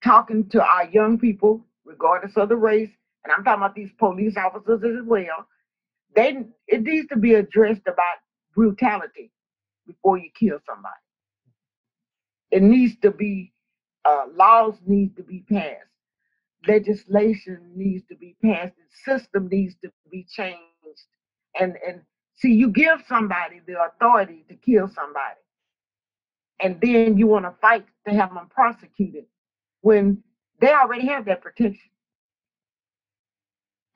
[0.04, 2.90] talking to our young people, regardless of the race,
[3.24, 5.48] and I'm talking about these police officers as well.
[6.16, 8.18] They it needs to be addressed about
[8.56, 9.32] brutality
[9.88, 10.96] before you kill somebody.
[12.52, 13.52] It needs to be
[14.06, 15.90] uh, laws need to be passed,
[16.68, 20.60] legislation needs to be passed, the system needs to be changed.
[21.60, 22.02] And and
[22.36, 25.42] see, you give somebody the authority to kill somebody,
[26.62, 29.26] and then you want to fight to have them prosecuted
[29.82, 30.24] when
[30.62, 31.92] they already have that protection.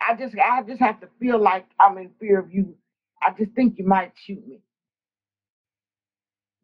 [0.07, 2.76] I just I just have to feel like I'm in fear of you.
[3.22, 4.60] I just think you might shoot me.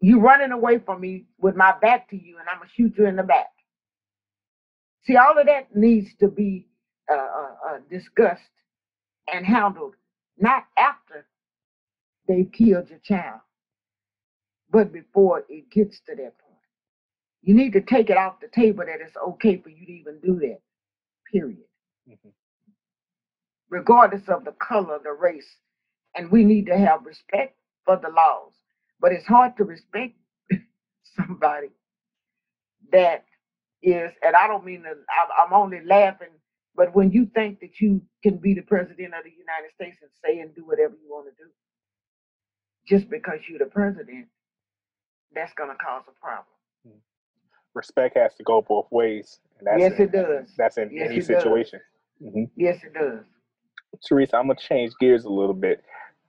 [0.05, 3.07] You running away from me with my back to you, and I'm gonna shoot you
[3.07, 3.49] in the back.
[5.03, 6.67] See, all of that needs to be
[7.11, 8.43] uh, uh, uh, discussed
[9.33, 9.95] and handled,
[10.37, 11.25] not after
[12.27, 13.39] they've killed your child,
[14.69, 16.61] but before it gets to that point.
[17.41, 20.19] You need to take it off the table that it's okay for you to even
[20.19, 20.59] do that,
[21.31, 21.65] period.
[22.07, 22.29] Mm-hmm.
[23.71, 25.57] Regardless of the color, the race.
[26.13, 28.53] And we need to have respect for the laws.
[28.99, 30.13] But it's hard to respect
[31.15, 31.67] somebody
[32.91, 33.25] that
[33.81, 34.93] is, and I don't mean to,
[35.43, 36.29] I'm only laughing,
[36.75, 40.11] but when you think that you can be the president of the United States and
[40.23, 41.49] say and do whatever you want to do,
[42.87, 44.27] just because you're the president,
[45.33, 46.45] that's going to cause a problem.
[46.85, 46.99] Hmm.
[47.73, 49.39] Respect has to go both ways.
[49.59, 50.53] And that's yes, in, it does.
[50.57, 51.79] That's in yes, any situation.
[52.21, 52.43] Mm-hmm.
[52.55, 53.23] Yes, it does.
[54.05, 55.83] Teresa, I'm going to change gears a little bit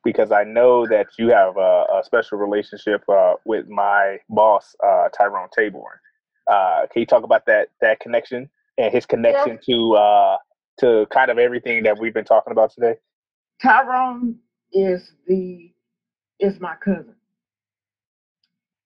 [0.07, 5.09] because I know that you have a, a special relationship uh, with my boss, uh,
[5.09, 5.99] Tyrone Taborn.
[6.47, 8.49] Uh, can you talk about that that connection
[8.79, 9.75] and his connection yeah.
[9.75, 10.37] to uh,
[10.79, 12.95] to kind of everything that we've been talking about today?
[13.61, 14.37] Tyrone
[14.73, 15.73] is the
[16.39, 17.17] is my cousin.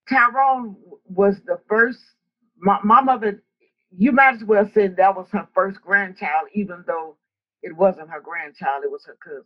[0.09, 2.01] Tyrone was the first.
[2.63, 3.43] My, my mother,
[3.95, 7.17] you might as well say that was her first grandchild, even though
[7.63, 9.45] it wasn't her grandchild; it was her cousin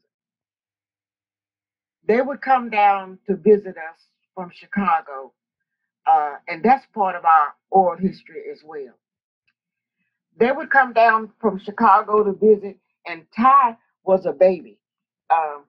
[2.06, 3.98] they would come down to visit us
[4.34, 5.32] from Chicago,
[6.06, 8.94] uh, and that's part of our oral history as well.
[10.38, 14.78] They would come down from Chicago to visit, and Ty was a baby.
[15.32, 15.64] Um,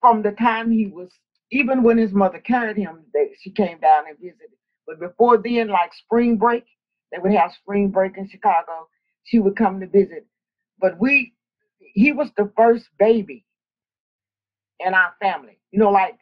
[0.00, 1.10] from the time he was,
[1.50, 4.50] even when his mother carried him, they, she came down and visited.
[4.86, 6.64] But before then, like spring break,
[7.12, 8.88] they would have spring break in Chicago.
[9.24, 10.26] She would come to visit.
[10.80, 11.34] But we,
[11.78, 13.44] he was the first baby
[14.80, 15.57] in our family.
[15.70, 16.18] You know, like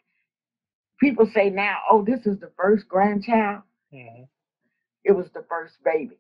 [1.01, 3.62] people say now, oh, this is the first grandchild.
[3.92, 4.24] Mm-hmm.
[5.05, 6.18] It was the first baby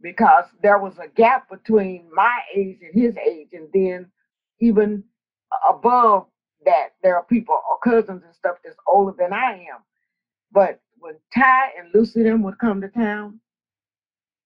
[0.00, 4.10] because there was a gap between my age and his age, and then
[4.60, 5.04] even
[5.68, 6.26] above
[6.64, 9.82] that there are people or cousins and stuff that's older than I am.
[10.52, 13.40] But when Ty and Lucy them would come to town,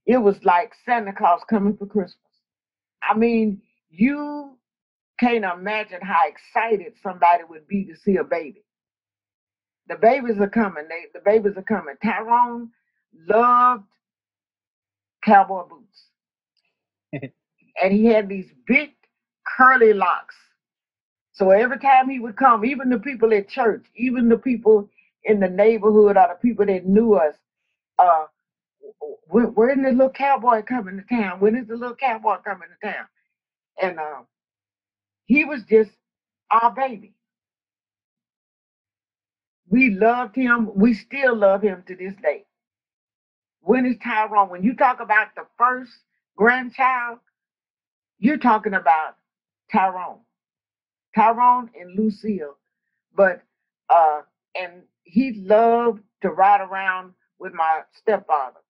[0.07, 2.17] it was like Santa Claus coming for Christmas.
[3.03, 4.57] I mean, you
[5.21, 8.65] can't imagine how excited somebody would be to see a baby.
[9.89, 10.85] The babies are coming.
[10.89, 11.97] They the babies are coming.
[12.03, 12.71] Tyrone
[13.29, 13.85] loved
[15.25, 16.05] cowboy boots.
[17.83, 18.91] and he had these big
[19.57, 20.35] curly locks.
[21.33, 24.89] So every time he would come, even the people at church, even the people
[25.25, 27.35] in the neighborhood or the people that knew us,
[27.99, 28.27] uh,
[29.29, 31.41] when, when the little cowboy coming to town?
[31.41, 33.07] When is the little cowboy coming to town?
[33.83, 34.23] And uh,
[35.31, 35.93] he was just
[36.51, 37.15] our baby.
[39.69, 40.71] We loved him.
[40.75, 42.45] We still love him to this day.
[43.61, 44.51] When is Tyrone?
[44.51, 45.93] When you talk about the first
[46.37, 47.21] grandchild,
[48.19, 49.17] you're talking about
[49.73, 50.19] Tyrone.
[51.15, 52.57] Tyrone and Lucille.
[53.15, 53.43] But
[53.89, 54.23] uh
[54.61, 58.61] and he loved to ride around with my stepfather.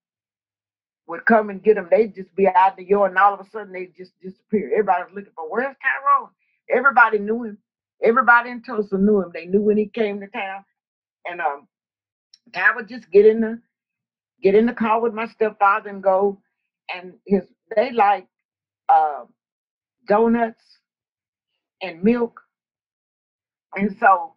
[1.08, 1.88] Would come and get him.
[1.90, 4.70] They'd just be out in the yard and all of a sudden they'd just disappear.
[4.72, 6.30] Everybody was looking for where's Tyrone?
[6.74, 7.58] Everybody knew him.
[8.02, 9.30] Everybody in Tulsa knew him.
[9.34, 10.64] They knew when he came to town.
[11.26, 11.68] And um
[12.54, 13.60] Ty would just get in the
[14.42, 16.40] get in the car with my stepfather and go.
[16.94, 17.44] And his
[17.76, 18.26] they like
[18.88, 19.24] uh,
[20.08, 20.62] donuts
[21.82, 22.40] and milk.
[23.76, 24.34] And so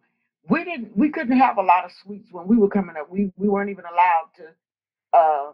[0.48, 3.10] we didn't we couldn't have a lot of sweets when we were coming up.
[3.10, 4.68] We we weren't even allowed to
[5.18, 5.52] uh,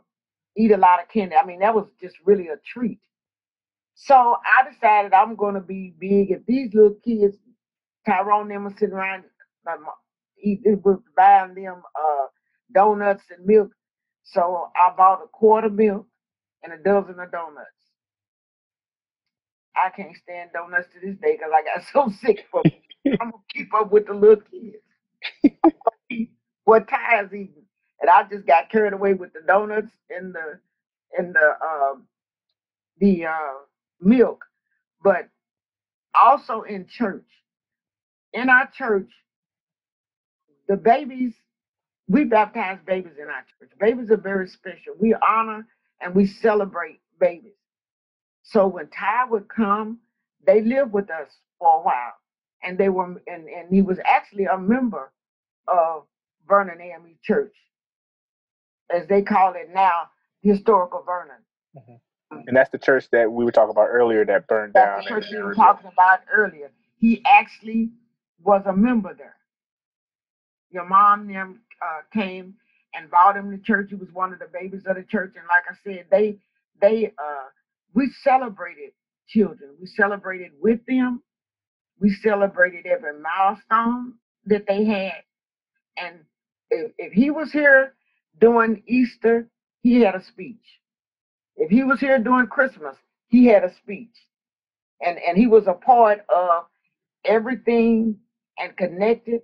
[0.56, 1.36] eat a lot of candy.
[1.36, 3.00] I mean, that was just really a treat.
[3.94, 6.30] So I decided I'm gonna be big.
[6.30, 7.36] If these little kids,
[8.06, 9.24] Tyrone them were sitting around
[10.42, 10.62] eat
[11.16, 12.26] buying them uh,
[12.72, 13.70] donuts and milk.
[14.22, 16.06] So I bought a quart of milk
[16.62, 17.68] and a dozen of donuts.
[19.76, 22.62] I can't stand donuts to this day because I got so sick from
[23.06, 24.76] I'm gonna keep up with the little kids.
[26.64, 27.64] what Ty's eating.
[28.00, 30.60] And I just got carried away with the donuts and the
[31.16, 32.06] and the um
[32.98, 33.54] the uh
[34.00, 34.44] milk.
[35.02, 35.28] But
[36.20, 37.24] also in church.
[38.32, 39.10] In our church,
[40.68, 41.34] the babies,
[42.08, 43.70] we baptize babies in our church.
[43.80, 44.94] Babies are very special.
[44.98, 45.66] We honor
[46.00, 47.52] and we celebrate babies.
[48.42, 49.98] So when Ty would come,
[50.46, 51.28] they lived with us
[51.58, 52.14] for a while.
[52.62, 55.12] And they were and, and he was actually a member
[55.66, 56.04] of
[56.48, 57.54] Vernon AME Church,
[58.94, 60.10] as they call it now,
[60.42, 61.42] historical Vernon.
[61.76, 62.09] Mm-hmm.
[62.30, 64.96] And that's the church that we were talking about earlier that burned that's down.
[64.98, 66.70] That's the church we were talking about earlier.
[66.98, 67.90] He actually
[68.42, 69.36] was a member there.
[70.70, 72.54] Your mom them uh, came
[72.94, 73.88] and brought him to church.
[73.90, 76.38] He was one of the babies of the church, and like I said, they
[76.80, 77.48] they uh,
[77.94, 78.92] we celebrated
[79.28, 79.76] children.
[79.80, 81.22] We celebrated with them.
[82.00, 84.14] We celebrated every milestone
[84.46, 85.22] that they had.
[85.98, 86.20] And
[86.70, 87.94] if, if he was here
[88.40, 89.48] doing Easter,
[89.82, 90.79] he had a speech.
[91.60, 92.96] If he was here during Christmas,
[93.28, 94.16] he had a speech.
[95.00, 96.64] And and he was a part of
[97.24, 98.16] everything
[98.58, 99.42] and connected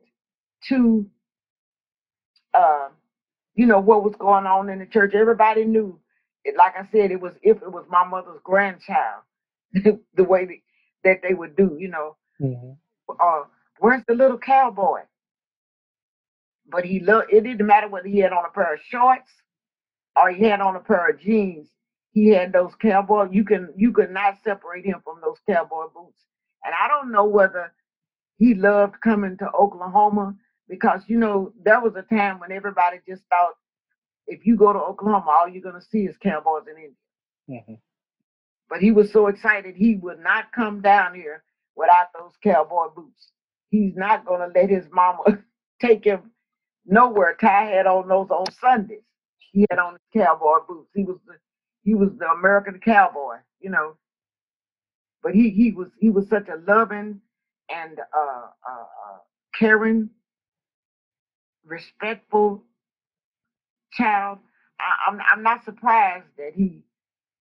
[0.69, 1.07] to
[2.55, 2.89] uh,
[3.55, 5.15] you know, what was going on in the church.
[5.15, 5.99] Everybody knew
[6.45, 9.23] it, like I said, it was if it was my mother's grandchild,
[9.73, 10.57] the way that,
[11.05, 12.17] that they would do, you know.
[12.41, 12.73] Mm-hmm.
[13.09, 13.45] Uh,
[13.79, 15.01] where's the little cowboy?
[16.69, 17.33] But he loved.
[17.33, 19.31] It didn't matter whether he had on a pair of shorts
[20.17, 21.69] or he had on a pair of jeans.
[22.17, 23.29] He had those cowboy.
[23.31, 26.25] You can you could not separate him from those cowboy boots.
[26.65, 27.75] And I don't know whether
[28.39, 30.35] he loved coming to Oklahoma
[30.67, 33.53] because you know there was a time when everybody just thought
[34.27, 37.61] if you go to Oklahoma, all you're gonna see is cowboys in India.
[37.61, 37.75] Mm-hmm.
[38.71, 41.45] But he was so excited he would not come down here
[41.77, 43.31] without those cowboy boots.
[43.69, 45.23] He's not gonna let his mama
[45.83, 46.31] take him
[46.87, 47.37] nowhere.
[47.39, 49.03] Ty had on those on Sundays.
[49.53, 50.89] He had on his cowboy boots.
[50.95, 51.35] He was the
[51.87, 53.97] he was the American cowboy, you know.
[55.23, 57.21] But he he was he was such a loving
[57.71, 59.19] and uh, uh, uh
[59.59, 60.11] caring,
[61.67, 62.63] respectful
[63.93, 64.39] child,
[64.81, 66.83] I, I'm, I'm not surprised that he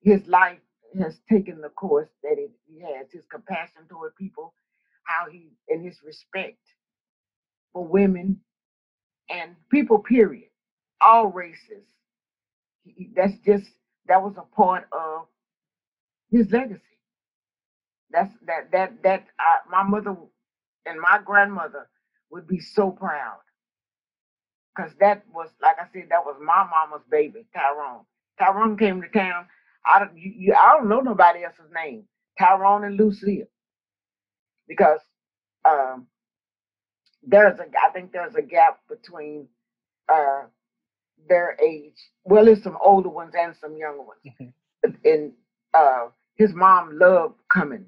[0.03, 0.61] his life
[1.01, 3.09] has taken the course that it, he has.
[3.12, 4.55] His compassion toward people,
[5.05, 6.59] how he and his respect
[7.72, 8.39] for women
[9.30, 9.99] and people.
[10.01, 10.49] Period,
[11.01, 11.84] all races.
[12.84, 13.64] He, that's just
[14.09, 15.27] that was a part of
[16.31, 16.83] his legacy.
[18.11, 20.17] That's that that that uh, my mother
[20.87, 21.89] and my grandmother
[22.31, 23.39] would be so proud
[24.77, 28.05] because that was, like I said, that was my mama's baby, Tyrone.
[28.41, 29.47] Tyrone came to town.
[29.87, 32.05] I don't, you, you, I don't know nobody else's name.
[32.39, 33.47] Tyrone and Lucille,
[34.69, 35.01] because
[35.65, 36.07] um,
[37.23, 39.49] there's a I think there's a gap between
[40.13, 40.45] uh,
[41.29, 41.97] their age.
[42.25, 44.21] Well, there's some older ones and some younger ones.
[44.27, 44.91] Mm-hmm.
[45.05, 45.33] And
[45.75, 46.07] uh,
[46.37, 47.87] his mom loved coming,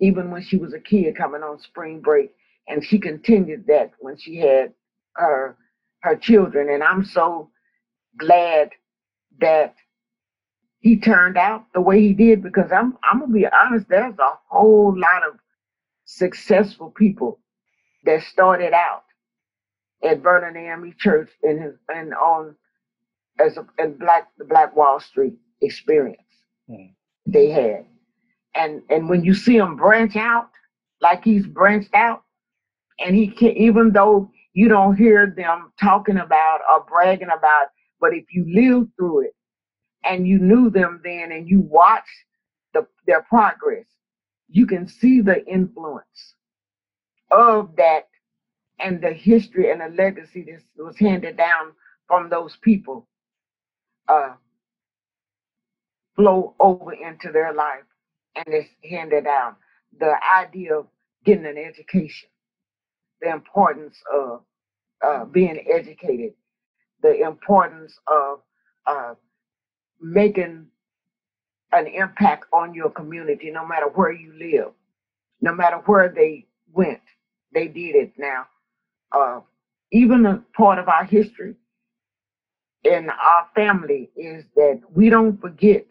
[0.00, 2.32] even when she was a kid, coming on spring break,
[2.68, 4.72] and she continued that when she had
[5.14, 5.56] her
[6.02, 6.68] her children.
[6.70, 7.50] And I'm so
[8.18, 8.70] glad
[9.40, 9.74] that
[10.80, 14.38] he turned out the way he did because I'm I'm gonna be honest, there's a
[14.48, 15.38] whole lot of
[16.04, 17.38] successful people
[18.04, 19.04] that started out
[20.02, 22.54] at Vernon AME Church in his and on
[23.38, 26.22] as a in Black the Black Wall Street experience
[26.68, 26.92] mm.
[27.26, 27.86] they had.
[28.54, 30.50] And and when you see him branch out
[31.00, 32.22] like he's branched out,
[32.98, 37.68] and he can even though you don't hear them talking about or bragging about,
[38.00, 39.34] but if you live through it
[40.04, 42.08] and you knew them then and you watch
[42.74, 43.86] the, their progress,
[44.48, 46.34] you can see the influence
[47.30, 48.09] of that
[48.82, 51.72] and the history and the legacy that was handed down
[52.06, 53.06] from those people
[54.08, 54.34] uh,
[56.16, 57.84] flow over into their life
[58.36, 59.56] and it's handed down.
[59.98, 60.86] The idea of
[61.24, 62.28] getting an education,
[63.20, 64.42] the importance of
[65.04, 66.34] uh, being educated,
[67.02, 68.40] the importance of
[68.86, 69.14] uh,
[70.00, 70.66] making
[71.72, 74.72] an impact on your community, no matter where you live,
[75.40, 77.00] no matter where they went,
[77.52, 78.12] they did it.
[78.18, 78.46] Now,
[79.12, 79.40] uh,
[79.92, 81.54] even a part of our history
[82.84, 85.86] in our family is that we don't forget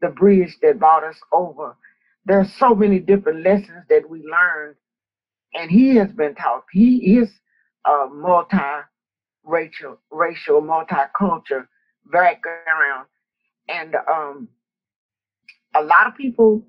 [0.00, 1.76] the bridge that brought us over.
[2.24, 4.76] There's so many different lessons that we learned,
[5.54, 6.64] and he has been taught.
[6.72, 7.28] He is
[7.84, 11.66] a multi-racial, racial, multicultural
[12.10, 13.06] background,
[13.68, 14.48] and um,
[15.74, 16.64] a lot of people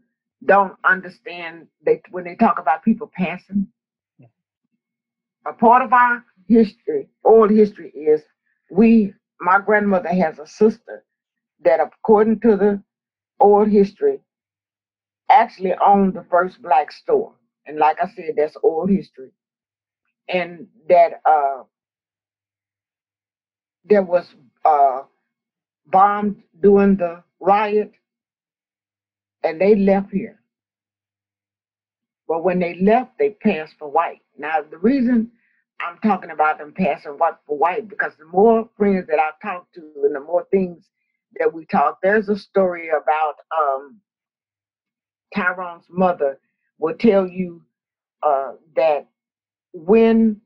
[0.46, 3.68] don't understand that when they talk about people passing.
[5.46, 8.24] A part of our history, oral history, is
[8.72, 9.14] we.
[9.41, 11.04] My grandmother has a sister
[11.66, 12.84] that, according to the
[13.39, 14.22] oral history,
[15.32, 17.34] actually owned the first black store.
[17.68, 19.32] And like I said, that's oral history.
[20.30, 21.64] And that uh,
[23.86, 24.36] there was
[24.66, 25.04] uh,
[25.88, 27.94] bombed during the riot
[29.44, 30.41] and they left here.
[32.28, 34.22] But when they left, they passed for white.
[34.38, 35.32] Now, the reason
[35.80, 39.72] I'm talking about them passing white for white, because the more friends that I talk
[39.74, 40.90] to and the more things
[41.40, 44.00] that we talk, there's a story about um,
[45.36, 46.40] Tyrone's mother
[46.80, 47.62] will tell you
[48.24, 49.08] uh, that
[49.74, 50.42] when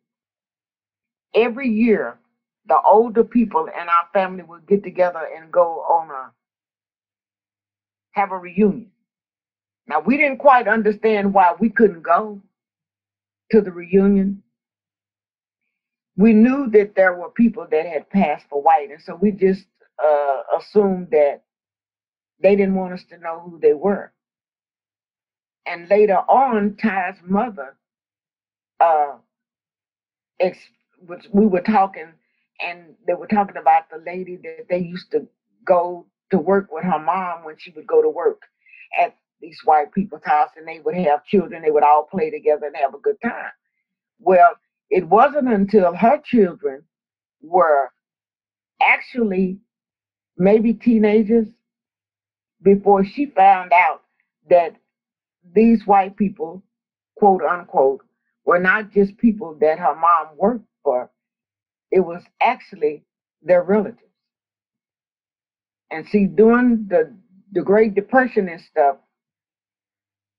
[1.34, 2.20] every year
[2.68, 6.32] the older people in our family would get together and go on a
[8.12, 8.92] have a reunion.
[9.88, 12.42] Now we didn't quite understand why we couldn't go
[13.52, 14.43] to the reunion.
[16.18, 19.66] We knew that there were people that had passed for white, and so we just
[20.04, 21.41] uh, assumed that
[22.41, 24.12] they didn't want us to know who they were.
[25.68, 27.76] And later on, Ty's mother,
[28.80, 29.18] uh,
[30.39, 30.58] ex-
[31.32, 32.14] we were talking,
[32.62, 35.28] and they were talking about the lady that they used to
[35.66, 38.43] go to work with her mom when she would go to work
[39.58, 42.76] these white people's house and they would have children, they would all play together and
[42.76, 43.51] have a good time.
[44.20, 44.51] Well,
[44.89, 46.84] it wasn't until her children
[47.41, 47.91] were
[48.82, 49.60] actually
[50.38, 51.47] maybe teenagers
[52.62, 54.01] before she found out
[54.49, 54.76] that
[55.53, 56.64] these white people,
[57.16, 58.01] quote unquote,
[58.45, 61.10] were not just people that her mom worked for,
[61.91, 63.03] it was actually
[63.41, 64.01] their relatives.
[65.91, 67.14] And see, during the,
[67.51, 68.97] the Great Depression and stuff,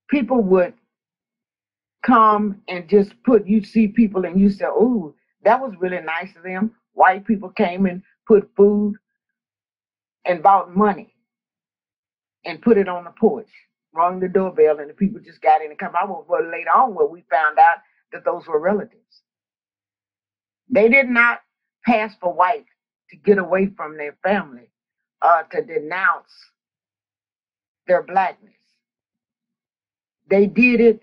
[0.08, 0.74] people would
[2.04, 6.34] come and just put, you see people and you say, oh, that was really nice
[6.36, 6.72] of them.
[6.94, 8.96] White people came and put food
[10.24, 11.14] and bought money
[12.44, 13.48] and put it on the porch,
[13.94, 16.28] rung the doorbell, and the people just got in and come out.
[16.28, 17.78] Well, later on, where we found out
[18.12, 19.22] that those were relatives.
[20.70, 21.40] They did not
[21.86, 22.66] pass for white
[23.10, 24.70] to get away from their family
[25.22, 26.32] uh, to denounce
[27.86, 28.54] their blackness.
[30.30, 31.00] They did it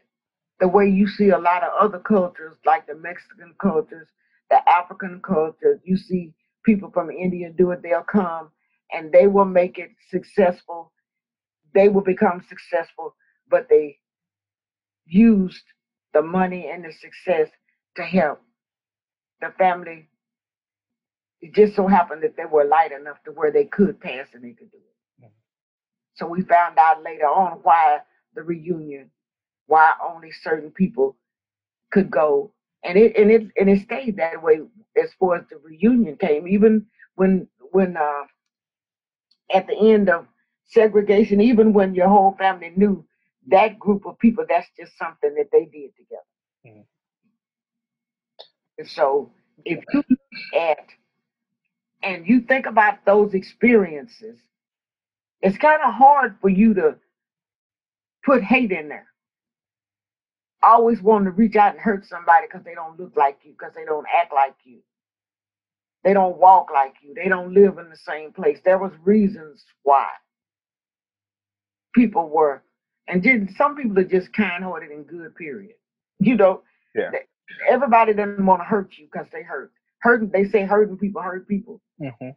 [0.59, 4.07] the way you see a lot of other cultures, like the Mexican cultures,
[4.49, 5.79] the African cultures.
[5.83, 8.49] You see people from India do it, they'll come
[8.91, 10.91] and they will make it successful.
[11.73, 13.15] They will become successful,
[13.49, 13.97] but they
[15.05, 15.63] used
[16.13, 17.49] the money and the success
[17.95, 18.41] to help
[19.41, 20.07] the family
[21.41, 24.43] it just so happened that they were light enough to where they could pass and
[24.43, 25.25] they could do it.
[25.25, 25.31] Mm-hmm.
[26.15, 27.99] So we found out later on why
[28.35, 29.09] the reunion,
[29.67, 31.15] why only certain people
[31.91, 32.51] could go
[32.85, 34.61] and it and it and it stayed that way
[35.01, 36.47] as far as the reunion came.
[36.47, 38.23] Even when when uh,
[39.53, 40.27] at the end of
[40.67, 43.03] segregation, even when your whole family knew
[43.47, 46.21] that group of people, that's just something that they did together.
[46.65, 46.81] Mm-hmm.
[48.77, 49.31] And so
[49.63, 50.19] if you look
[50.55, 50.85] at
[52.03, 54.37] and you think about those experiences,
[55.41, 56.97] it's kind of hard for you to
[58.25, 59.07] put hate in there.
[60.63, 63.73] Always wanting to reach out and hurt somebody because they don't look like you, because
[63.75, 64.79] they don't act like you.
[66.03, 67.13] They don't walk like you.
[67.13, 68.59] They don't live in the same place.
[68.63, 70.07] There was reasons why
[71.93, 72.63] people were,
[73.07, 75.35] and did some people are just kind-hearted and good.
[75.35, 75.75] Period.
[76.19, 76.63] You know,
[76.95, 77.11] yeah.
[77.69, 79.71] Everybody doesn't want to hurt you because they hurt.
[79.99, 81.81] Hurting, they say hurting people hurt people.
[82.01, 82.29] Mm-hmm.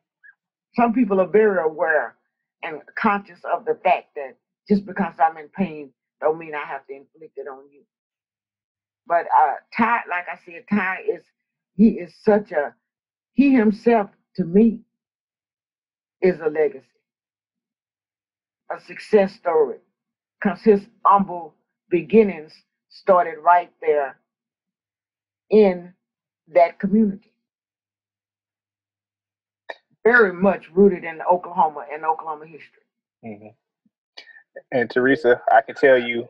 [0.74, 2.16] Some people are very aware
[2.62, 4.36] and conscious of the fact that
[4.68, 5.90] just because I'm in pain
[6.20, 7.82] don't mean I have to inflict it on you.
[9.06, 11.22] But uh, Ty, like I said, Ty is
[11.76, 12.74] he is such a
[13.32, 14.80] he himself to me
[16.20, 16.86] is a legacy,
[18.70, 19.78] a success story,
[20.40, 21.54] because his humble
[21.90, 22.52] beginnings
[22.90, 24.18] started right there
[25.50, 25.94] in
[26.54, 27.32] that community.
[30.04, 32.82] Very much rooted in Oklahoma and Oklahoma history.
[33.24, 33.66] Mm-hmm.
[34.72, 36.26] And Teresa, I can tell you,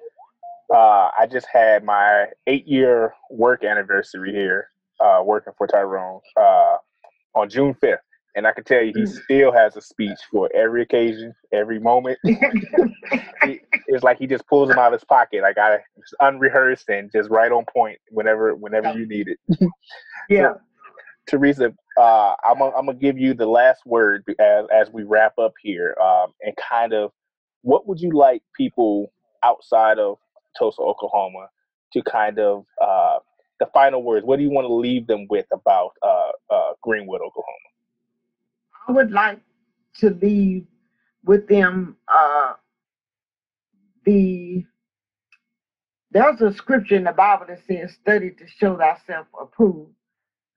[0.75, 4.69] uh, I just had my eight year work anniversary here,
[5.01, 6.77] uh, working for Tyrone uh,
[7.35, 7.99] on June 5th.
[8.37, 9.23] And I can tell you, he mm.
[9.25, 12.19] still has a speech for every occasion, every moment.
[12.23, 15.43] it's like he just pulls them out of his pocket.
[15.43, 15.81] I got it
[16.21, 19.39] unrehearsed and just right on point whenever whenever you need it.
[20.29, 20.53] yeah.
[20.53, 20.61] So,
[21.27, 25.55] Teresa, uh, I'm I'm gonna give you the last word as as we wrap up
[25.61, 27.11] here, um, and kind of
[27.63, 29.13] what would you like people
[29.45, 30.19] outside of
[30.59, 31.49] Tulsa, Oklahoma,
[31.93, 33.19] to kind of uh,
[33.61, 34.25] the final words?
[34.25, 37.69] What do you want to leave them with about uh, uh, Greenwood, Oklahoma?
[38.89, 39.41] I would like
[39.99, 40.67] to leave
[41.25, 42.55] with them uh,
[44.05, 44.65] the
[46.11, 49.93] there's a scripture in the Bible that says, "Study to show thyself approved,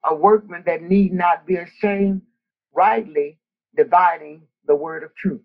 [0.05, 2.21] a workman that need not be ashamed,
[2.73, 3.37] rightly
[3.75, 5.41] dividing the word of truth."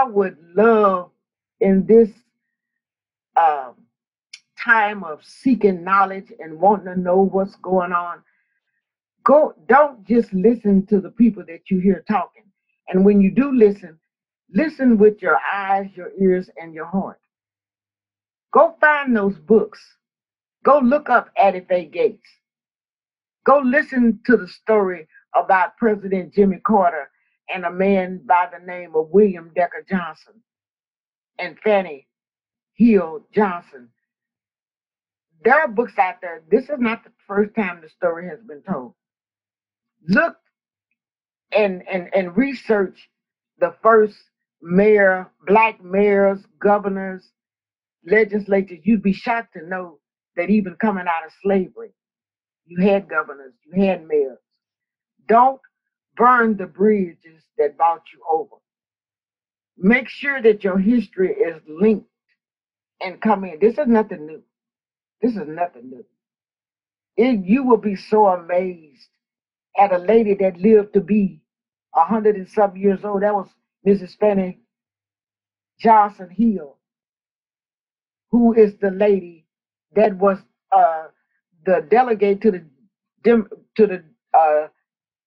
[0.00, 1.10] I would love
[1.60, 2.10] in this
[3.36, 3.74] um,
[4.62, 8.22] time of seeking knowledge and wanting to know what's going on.
[9.24, 12.44] Go, don't just listen to the people that you hear talking.
[12.88, 13.98] And when you do listen,
[14.54, 17.20] listen with your eyes, your ears, and your heart.
[18.54, 19.80] Go find those books.
[20.64, 22.28] Go look up Eddie Faye Gates.
[23.46, 27.09] Go listen to the story about President Jimmy Carter
[27.54, 30.34] and a man by the name of William Decker Johnson
[31.38, 32.06] and Fannie
[32.74, 33.88] Hill Johnson.
[35.44, 36.42] There are books out there.
[36.50, 38.94] This is not the first time the story has been told.
[40.08, 40.36] Look
[41.52, 43.08] and and and research
[43.58, 44.16] the first
[44.62, 47.30] mayor, black mayors, governors,
[48.06, 48.80] legislatures.
[48.84, 49.98] You'd be shocked to know
[50.36, 51.92] that even coming out of slavery,
[52.66, 54.38] you had governors, you had mayors.
[55.28, 55.60] Don't
[56.20, 58.56] burn the bridges that brought you over.
[59.78, 62.08] Make sure that your history is linked
[63.02, 63.58] and come in.
[63.60, 64.42] This is nothing new.
[65.22, 66.04] This is nothing new.
[67.16, 69.08] It, you will be so amazed
[69.78, 71.40] at a lady that lived to be
[71.96, 73.22] a hundred and some years old.
[73.22, 73.48] That was
[73.86, 74.18] Mrs.
[74.18, 74.60] Fannie
[75.80, 76.78] Johnson Hill,
[78.30, 79.46] who is the lady
[79.96, 80.38] that was
[80.72, 81.04] uh,
[81.66, 82.64] the delegate to the
[83.24, 84.04] to the
[84.38, 84.68] uh,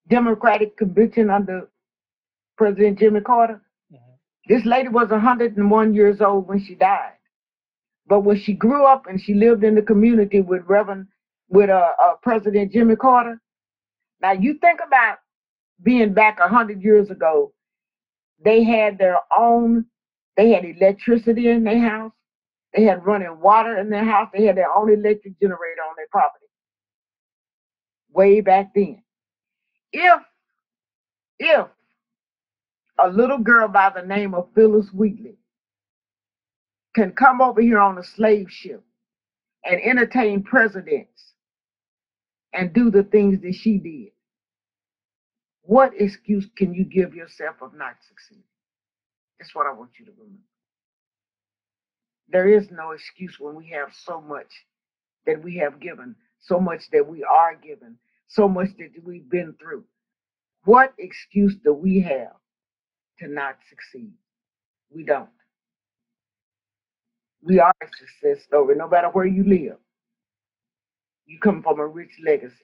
[0.10, 1.70] Democratic convention under
[2.58, 3.62] President Jimmy Carter.
[3.91, 4.54] Mm-hmm.
[4.54, 7.14] This lady was 101 years old when she died.
[8.08, 11.08] But when she grew up and she lived in the community with Reverend,
[11.49, 13.39] with uh, uh, President Jimmy Carter,
[14.22, 15.18] now you think about
[15.82, 17.54] being back 100 years ago,
[18.43, 19.86] they had their own,
[20.36, 22.12] they had electricity in their house,
[22.76, 26.08] they had running water in their house, they had their own electric generator on their
[26.12, 26.45] property.
[28.12, 29.04] Way back then
[29.93, 30.21] if
[31.39, 31.67] if
[33.03, 35.37] a little girl by the name of Phyllis Wheatley
[36.95, 38.83] can come over here on a slave ship
[39.65, 41.33] and entertain presidents
[42.53, 44.11] and do the things that she did,
[45.63, 48.43] what excuse can you give yourself of not succeeding?
[49.39, 50.39] That's what I want you to remember.
[52.29, 54.51] There is no excuse when we have so much
[55.25, 57.97] that we have given, so much that we are given,
[58.34, 59.84] so much that we've been through.
[60.65, 62.36] What excuse do we have
[63.19, 64.13] to not succeed?
[64.93, 65.29] We don't.
[67.41, 69.77] We are a success story, no matter where you live.
[71.25, 72.55] You come from a rich legacy.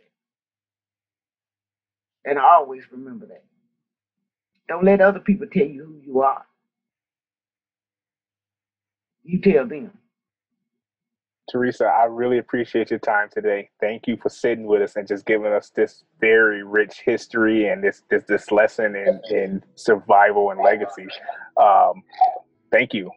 [2.25, 3.43] And always remember that.
[4.67, 6.45] Don't let other people tell you who you are.
[9.23, 9.91] You tell them.
[11.49, 13.69] Teresa, I really appreciate your time today.
[13.79, 17.83] Thank you for sitting with us and just giving us this very rich history and
[17.83, 21.07] this this, this lesson in, in survival and legacy.
[21.57, 22.03] Um,
[22.71, 23.09] thank you.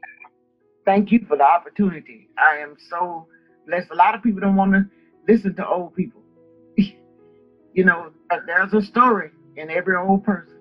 [0.84, 2.28] Thank you for the opportunity.
[2.38, 3.26] I am so
[3.66, 3.90] blessed.
[3.90, 4.86] A lot of people don't want to
[5.28, 6.22] listen to old people.
[6.76, 8.10] you know,
[8.46, 10.58] there's a story in every old person.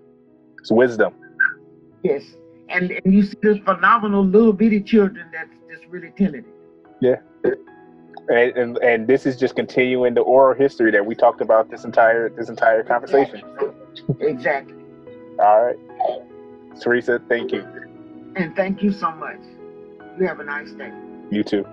[0.60, 1.14] It's wisdom.
[2.04, 2.24] Yes.
[2.70, 6.46] And, and you see this phenomenal little bitty children that's just really talented.
[7.00, 7.16] Yeah.
[7.44, 11.84] And, and, and this is just continuing the oral history that we talked about this
[11.84, 13.42] entire this entire conversation.
[14.20, 14.76] Exactly.
[15.40, 15.78] All right.
[16.80, 17.68] Teresa, thank you.
[18.36, 19.40] And thank you so much.
[20.20, 20.92] You have a nice day.
[21.30, 21.66] You too.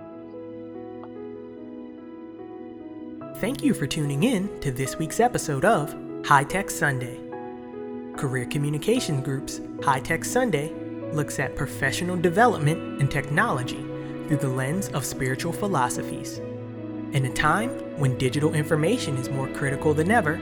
[3.37, 5.95] Thank you for tuning in to this week's episode of
[6.25, 7.19] High Tech Sunday.
[8.17, 10.73] Career Communication Group's High Tech Sunday
[11.13, 13.81] looks at professional development and technology
[14.29, 16.37] through the lens of spiritual philosophies.
[17.13, 20.35] In a time when digital information is more critical than ever,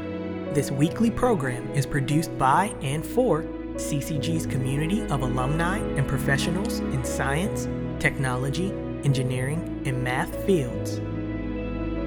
[0.51, 3.43] this weekly program is produced by and for
[3.75, 8.73] CCG's community of alumni and professionals in science, technology,
[9.05, 10.97] engineering, and math fields.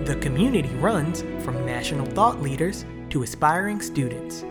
[0.06, 4.42] The community runs from national thought leaders to aspiring students,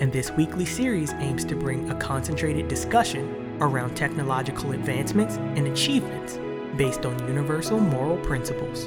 [0.00, 6.40] and this weekly series aims to bring a concentrated discussion around technological advancements and achievements
[6.76, 8.86] based on universal moral principles.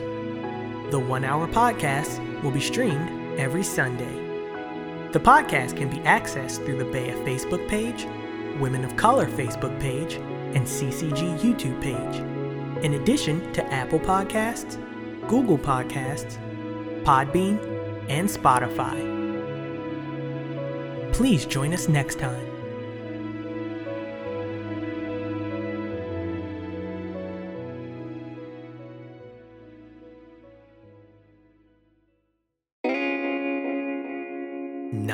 [0.92, 4.26] The one hour podcast will be streamed every Sunday.
[5.12, 8.06] The podcast can be accessed through the BEYA Facebook page,
[8.60, 10.16] Women of Color Facebook page,
[10.56, 14.78] and CCG YouTube page, in addition to Apple Podcasts,
[15.28, 16.38] Google Podcasts,
[17.04, 17.58] Podbean,
[18.10, 19.14] and Spotify.
[21.14, 22.55] Please join us next time.